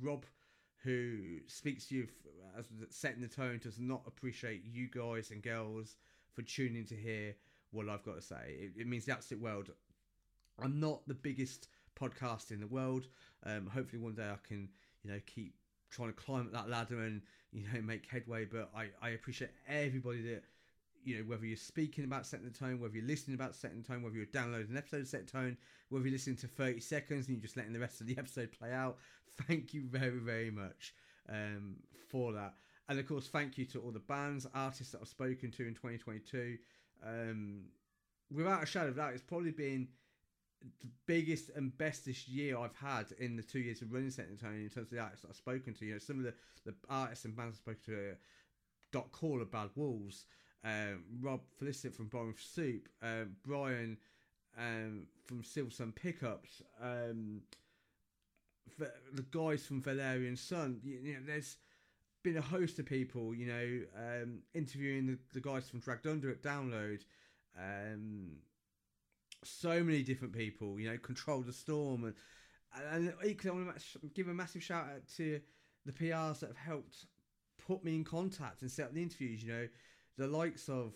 Rob, 0.00 0.24
who 0.82 1.38
speaks 1.46 1.86
to 1.86 1.94
you 1.94 2.08
as 2.58 2.66
setting 2.90 3.22
the 3.22 3.28
tone, 3.28 3.60
does 3.62 3.78
not 3.78 4.02
appreciate 4.06 4.64
you 4.64 4.88
guys 4.88 5.30
and 5.30 5.42
girls 5.42 5.96
for 6.32 6.42
tuning 6.42 6.84
to 6.86 6.94
hear 6.94 7.34
what 7.70 7.88
I've 7.88 8.04
got 8.04 8.16
to 8.16 8.22
say. 8.22 8.56
It, 8.58 8.80
it 8.80 8.86
means 8.86 9.04
the 9.04 9.12
absolute 9.12 9.42
world. 9.42 9.70
I'm 10.62 10.80
not 10.80 11.06
the 11.06 11.14
biggest 11.14 11.68
podcast 11.98 12.50
in 12.50 12.60
the 12.60 12.66
world. 12.66 13.06
Um, 13.44 13.66
hopefully, 13.66 14.02
one 14.02 14.14
day 14.14 14.28
I 14.28 14.36
can, 14.46 14.68
you 15.02 15.10
know, 15.10 15.20
keep 15.26 15.54
trying 15.92 16.08
to 16.08 16.14
climb 16.14 16.46
up 16.46 16.52
that 16.52 16.68
ladder 16.68 17.00
and 17.00 17.22
you 17.52 17.64
know 17.72 17.80
make 17.82 18.06
headway. 18.06 18.44
But 18.44 18.70
I 18.74 18.88
I 19.00 19.10
appreciate 19.10 19.50
everybody 19.68 20.22
that 20.22 20.42
you 21.04 21.16
know 21.18 21.22
whether 21.24 21.44
you're 21.46 21.56
speaking 21.56 22.04
about 22.04 22.26
setting 22.26 22.46
the 22.46 22.58
tone, 22.58 22.80
whether 22.80 22.96
you're 22.96 23.06
listening 23.06 23.34
about 23.34 23.54
setting 23.54 23.82
the 23.82 23.88
tone, 23.88 24.02
whether 24.02 24.16
you're 24.16 24.26
downloading 24.26 24.70
an 24.70 24.76
episode 24.76 25.06
set 25.06 25.28
tone, 25.28 25.56
whether 25.90 26.04
you're 26.04 26.12
listening 26.12 26.36
to 26.36 26.48
30 26.48 26.80
seconds 26.80 27.28
and 27.28 27.36
you're 27.36 27.42
just 27.42 27.56
letting 27.56 27.72
the 27.72 27.78
rest 27.78 28.00
of 28.00 28.06
the 28.06 28.16
episode 28.18 28.50
play 28.52 28.72
out. 28.72 28.96
Thank 29.46 29.74
you 29.74 29.84
very 29.84 30.18
very 30.18 30.50
much 30.50 30.94
um, 31.28 31.76
for 32.10 32.32
that. 32.32 32.54
And 32.88 32.98
of 32.98 33.06
course, 33.06 33.28
thank 33.28 33.58
you 33.58 33.64
to 33.66 33.80
all 33.80 33.90
the 33.90 34.00
bands, 34.00 34.46
artists 34.54 34.92
that 34.92 35.00
I've 35.00 35.08
spoken 35.08 35.50
to 35.52 35.66
in 35.66 35.74
2022. 35.74 36.58
Um, 37.06 37.62
without 38.30 38.62
a 38.62 38.66
shadow 38.66 38.88
of 38.88 38.96
doubt, 38.96 39.12
it's 39.14 39.22
probably 39.22 39.52
been 39.52 39.88
the 40.80 40.88
biggest 41.06 41.50
and 41.56 41.76
bestest 41.76 42.28
year 42.28 42.58
I've 42.58 42.76
had 42.76 43.06
in 43.18 43.36
the 43.36 43.42
two 43.42 43.60
years 43.60 43.82
of 43.82 43.92
running 43.92 44.10
Set 44.10 44.28
in 44.28 44.36
Tony 44.36 44.64
in 44.64 44.70
terms 44.70 44.88
of 44.88 44.96
the 44.96 45.02
artists 45.02 45.24
I've 45.28 45.36
spoken 45.36 45.74
to. 45.74 45.84
You 45.84 45.92
know, 45.94 45.98
some 45.98 46.18
of 46.18 46.24
the, 46.24 46.34
the 46.64 46.74
artists 46.88 47.24
and 47.24 47.36
bands 47.36 47.56
I've 47.56 47.76
spoken 47.76 47.94
to, 47.94 48.10
uh, 48.10 48.14
Doc 48.92 49.12
Coyle 49.12 49.42
of 49.42 49.50
Bad 49.50 49.70
Wolves, 49.74 50.26
um, 50.64 51.04
Rob 51.20 51.40
Felicit 51.58 51.94
from 51.94 52.08
Borrowing 52.08 52.34
Soup, 52.38 52.88
um, 53.02 53.36
Brian 53.44 53.96
um, 54.58 55.06
from 55.24 55.42
Silversun 55.42 55.94
Pickups, 55.94 56.62
um, 56.80 57.40
the, 58.78 59.22
guys 59.30 59.66
from 59.66 59.82
Valerian 59.82 60.36
Sun. 60.36 60.80
You, 60.82 60.98
you, 61.02 61.14
know, 61.14 61.20
there's 61.26 61.56
been 62.22 62.36
a 62.36 62.42
host 62.42 62.78
of 62.78 62.86
people, 62.86 63.34
you 63.34 63.46
know, 63.46 63.80
um, 63.96 64.38
interviewing 64.54 65.06
the, 65.06 65.18
the 65.32 65.40
guys 65.40 65.68
from 65.68 65.80
Dragged 65.80 66.06
Under 66.06 66.30
at 66.30 66.42
Download. 66.42 67.00
So 69.44 69.82
many 69.82 70.02
different 70.02 70.34
people, 70.34 70.78
you 70.78 70.90
know, 70.90 70.98
control 70.98 71.40
the 71.40 71.52
storm, 71.52 72.04
and 72.04 72.14
and 72.90 73.14
equally, 73.24 73.50
I 73.50 73.64
want 73.64 73.78
to 73.78 73.98
give 74.14 74.28
a 74.28 74.34
massive 74.34 74.62
shout 74.62 74.86
out 74.86 75.06
to 75.16 75.40
the 75.84 75.92
PRs 75.92 76.40
that 76.40 76.48
have 76.48 76.56
helped 76.56 77.06
put 77.66 77.84
me 77.84 77.94
in 77.94 78.04
contact 78.04 78.62
and 78.62 78.70
set 78.70 78.86
up 78.86 78.94
the 78.94 79.02
interviews. 79.02 79.42
You 79.42 79.52
know, 79.52 79.68
the 80.16 80.26
likes 80.26 80.68
of 80.68 80.94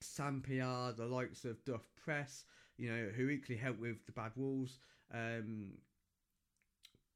Sam 0.00 0.42
PR, 0.42 0.96
the 0.96 1.08
likes 1.08 1.44
of 1.44 1.64
Duff 1.64 1.82
Press, 1.96 2.44
you 2.76 2.90
know, 2.90 3.08
who 3.14 3.28
equally 3.28 3.58
helped 3.58 3.80
with 3.80 4.04
the 4.06 4.12
Bad 4.12 4.32
Wolves, 4.36 4.78
um, 5.12 5.72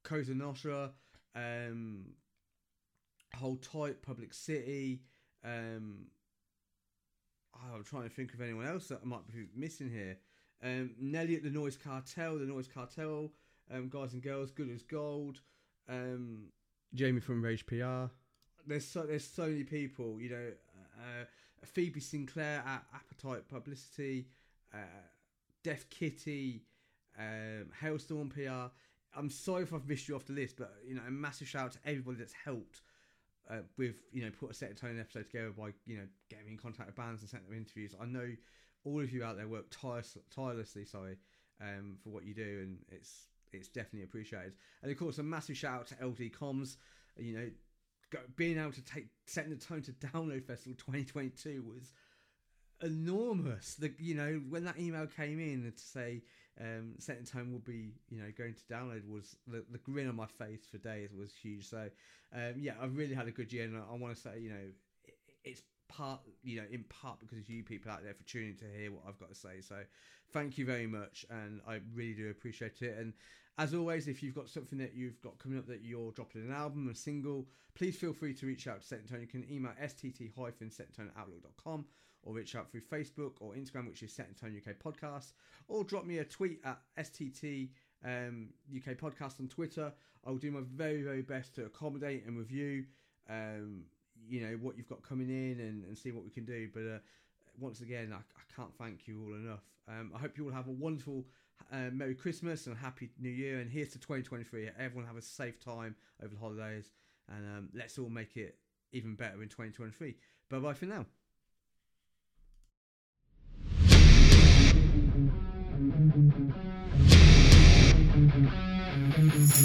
Cosa 0.03 0.33
Nostra, 0.33 0.91
um, 1.35 2.05
Hold 3.35 3.63
Tight, 3.63 4.01
Public 4.01 4.33
City. 4.33 5.03
Um, 5.43 6.07
I'm 7.73 7.83
trying 7.83 8.03
to 8.03 8.09
think 8.09 8.33
of 8.33 8.41
anyone 8.41 8.67
else 8.67 8.87
that 8.87 8.99
I 9.03 9.05
might 9.05 9.27
be 9.31 9.45
missing 9.55 9.89
here. 9.89 10.17
Um, 10.63 10.91
Nelly 10.99 11.35
at 11.35 11.43
the 11.43 11.49
Noise 11.49 11.77
Cartel, 11.77 12.37
the 12.37 12.45
Noise 12.45 12.67
Cartel, 12.67 13.31
um, 13.71 13.89
guys 13.89 14.13
and 14.13 14.21
girls, 14.21 14.51
good 14.51 14.69
as 14.69 14.81
gold. 14.81 15.41
Um, 15.89 16.45
Jamie 16.93 17.19
from 17.19 17.43
Rage 17.43 17.65
PR. 17.65 18.05
There's 18.65 18.85
so 18.85 19.03
there's 19.03 19.27
so 19.27 19.47
many 19.47 19.63
people, 19.63 20.21
you 20.21 20.29
know. 20.29 20.51
Uh, 20.97 21.25
Phoebe 21.65 21.99
Sinclair 21.99 22.63
at 22.65 22.83
Appetite 22.93 23.47
Publicity, 23.49 24.27
uh, 24.73 24.77
Deaf 25.63 25.89
Kitty, 25.89 26.61
um, 27.17 27.67
Hailstorm 27.79 28.29
PR. 28.29 28.71
I'm 29.15 29.29
sorry 29.29 29.63
if 29.63 29.73
I've 29.73 29.87
missed 29.87 30.07
you 30.07 30.15
off 30.15 30.25
the 30.25 30.33
list, 30.33 30.57
but 30.57 30.73
you 30.85 30.95
know, 30.95 31.01
a 31.07 31.11
massive 31.11 31.47
shout 31.47 31.65
out 31.65 31.71
to 31.73 31.79
everybody 31.85 32.17
that's 32.17 32.33
helped 32.33 32.81
uh, 33.49 33.57
with 33.77 33.95
you 34.11 34.23
know 34.23 34.31
put 34.39 34.51
a 34.51 34.53
set 34.53 34.71
of 34.71 34.79
tone 34.79 34.99
episode 34.99 35.25
together 35.25 35.51
by 35.51 35.69
you 35.85 35.97
know 35.97 36.07
getting 36.29 36.47
in 36.47 36.57
contact 36.57 36.87
with 36.87 36.95
bands 36.95 37.21
and 37.21 37.29
setting 37.29 37.47
them 37.47 37.57
interviews. 37.57 37.93
I 37.99 38.05
know 38.05 38.27
all 38.85 39.01
of 39.01 39.11
you 39.11 39.23
out 39.23 39.37
there 39.37 39.47
work 39.47 39.65
tireless, 39.69 40.17
tirelessly, 40.33 40.85
sorry, 40.85 41.17
um, 41.61 41.97
for 42.03 42.09
what 42.09 42.25
you 42.25 42.33
do, 42.33 42.59
and 42.61 42.77
it's 42.89 43.27
it's 43.51 43.67
definitely 43.67 44.03
appreciated. 44.03 44.53
And 44.81 44.91
of 44.91 44.97
course, 44.97 45.17
a 45.17 45.23
massive 45.23 45.57
shout 45.57 45.79
out 45.79 45.87
to 45.87 46.05
LD 46.05 46.31
Comms. 46.33 46.77
You 47.17 47.37
know, 47.37 47.49
go, 48.11 48.19
being 48.35 48.57
able 48.57 48.71
to 48.71 48.83
take 48.83 49.07
setting 49.25 49.51
the 49.51 49.57
tone 49.57 49.81
to 49.83 49.91
Download 49.91 50.43
Festival 50.43 50.75
2022 50.77 51.63
was 51.63 51.93
enormous. 52.81 53.75
The 53.75 53.93
you 53.97 54.15
know 54.15 54.41
when 54.49 54.65
that 54.65 54.79
email 54.79 55.07
came 55.07 55.39
in 55.39 55.71
to 55.71 55.83
say 55.83 56.23
um, 56.61 56.93
tone 57.25 57.51
will 57.51 57.59
be 57.59 57.93
you 58.09 58.19
know 58.19 58.27
going 58.37 58.53
to 58.53 58.73
download 58.73 59.07
was 59.09 59.35
the, 59.47 59.63
the 59.71 59.79
grin 59.79 60.07
on 60.07 60.15
my 60.15 60.27
face 60.27 60.67
for 60.69 60.77
days 60.77 61.09
was 61.17 61.33
huge. 61.33 61.67
So 61.67 61.89
um, 62.33 62.53
yeah, 62.57 62.73
I've 62.81 62.95
really 62.95 63.15
had 63.15 63.27
a 63.27 63.31
good 63.31 63.51
year, 63.51 63.65
and 63.65 63.77
I, 63.77 63.81
I 63.91 63.97
want 63.97 64.15
to 64.15 64.21
say 64.21 64.39
you 64.39 64.49
know 64.49 64.65
it, 65.05 65.15
it's 65.43 65.63
part, 65.87 66.19
you 66.43 66.57
know, 66.57 66.65
in 66.71 66.83
part 66.85 67.19
because 67.19 67.37
of 67.37 67.49
you 67.49 67.63
people 67.63 67.91
out 67.91 68.03
there 68.03 68.13
for 68.13 68.23
tuning 68.23 68.55
to 68.55 68.65
hear 68.77 68.91
what 68.91 69.03
I've 69.07 69.19
got 69.19 69.29
to 69.29 69.35
say. 69.35 69.61
So, 69.61 69.77
thank 70.31 70.57
you 70.57 70.65
very 70.65 70.87
much, 70.87 71.25
and 71.29 71.61
I 71.67 71.79
really 71.93 72.13
do 72.13 72.29
appreciate 72.29 72.81
it. 72.81 72.97
And 72.97 73.13
as 73.57 73.73
always, 73.73 74.07
if 74.07 74.23
you've 74.23 74.35
got 74.35 74.49
something 74.49 74.79
that 74.79 74.93
you've 74.95 75.21
got 75.21 75.37
coming 75.39 75.59
up 75.59 75.67
that 75.67 75.83
you're 75.83 76.11
dropping 76.11 76.41
an 76.41 76.51
album, 76.51 76.89
a 76.89 76.95
single, 76.95 77.45
please 77.75 77.95
feel 77.95 78.13
free 78.13 78.33
to 78.33 78.45
reach 78.45 78.67
out 78.67 78.81
to 78.81 78.87
Set. 78.87 79.01
You 79.19 79.27
can 79.27 79.45
email 79.51 79.73
stt-setandtoneoutlook.com 79.81 81.85
or 82.23 82.33
reach 82.33 82.55
out 82.55 82.69
through 82.71 82.81
Facebook 82.81 83.33
or 83.39 83.53
Instagram, 83.53 83.87
which 83.87 84.03
is 84.03 84.13
Set 84.13 84.27
and 84.27 84.37
Tone 84.37 84.55
UK 84.55 84.75
Podcast, 84.75 85.33
or 85.67 85.83
drop 85.83 86.05
me 86.05 86.19
a 86.19 86.23
tweet 86.23 86.61
at 86.65 86.79
STT 86.99 87.69
um, 88.05 88.49
UK 88.75 88.95
Podcast 88.95 89.39
on 89.39 89.47
Twitter. 89.47 89.91
I 90.25 90.29
will 90.29 90.37
do 90.37 90.51
my 90.51 90.61
very, 90.73 91.03
very 91.03 91.21
best 91.21 91.55
to 91.55 91.65
accommodate 91.65 92.25
and 92.25 92.37
review, 92.37 92.85
um, 93.29 93.83
you 94.27 94.41
know, 94.41 94.57
what 94.61 94.77
you've 94.77 94.89
got 94.89 95.03
coming 95.03 95.29
in 95.29 95.59
and, 95.59 95.83
and 95.85 95.97
see 95.97 96.11
what 96.11 96.23
we 96.23 96.29
can 96.29 96.45
do. 96.45 96.69
But 96.73 96.81
uh, 96.81 96.99
once 97.59 97.81
again, 97.81 98.13
I, 98.13 98.17
I 98.17 98.55
can't 98.55 98.73
thank 98.77 99.07
you 99.07 99.21
all 99.21 99.33
enough. 99.33 99.63
Um, 99.87 100.11
I 100.15 100.19
hope 100.19 100.37
you 100.37 100.45
all 100.45 100.51
have 100.51 100.67
a 100.67 100.71
wonderful 100.71 101.25
uh, 101.71 101.89
Merry 101.91 102.15
Christmas 102.15 102.67
and 102.67 102.77
Happy 102.77 103.09
New 103.19 103.29
Year. 103.29 103.59
And 103.59 103.69
here's 103.69 103.89
to 103.89 103.99
2023. 103.99 104.69
Everyone 104.79 105.05
have 105.07 105.17
a 105.17 105.21
safe 105.21 105.59
time 105.59 105.95
over 106.23 106.33
the 106.33 106.39
holidays. 106.39 106.91
And 107.29 107.45
um, 107.57 107.69
let's 107.73 107.97
all 107.97 108.09
make 108.09 108.37
it 108.37 108.57
even 108.91 109.15
better 109.15 109.41
in 109.41 109.49
2023. 109.49 110.15
Bye 110.49 110.59
bye 110.59 110.73
for 110.73 110.85
now. 110.85 111.05
Thank 115.91 116.15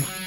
you. 0.09 0.17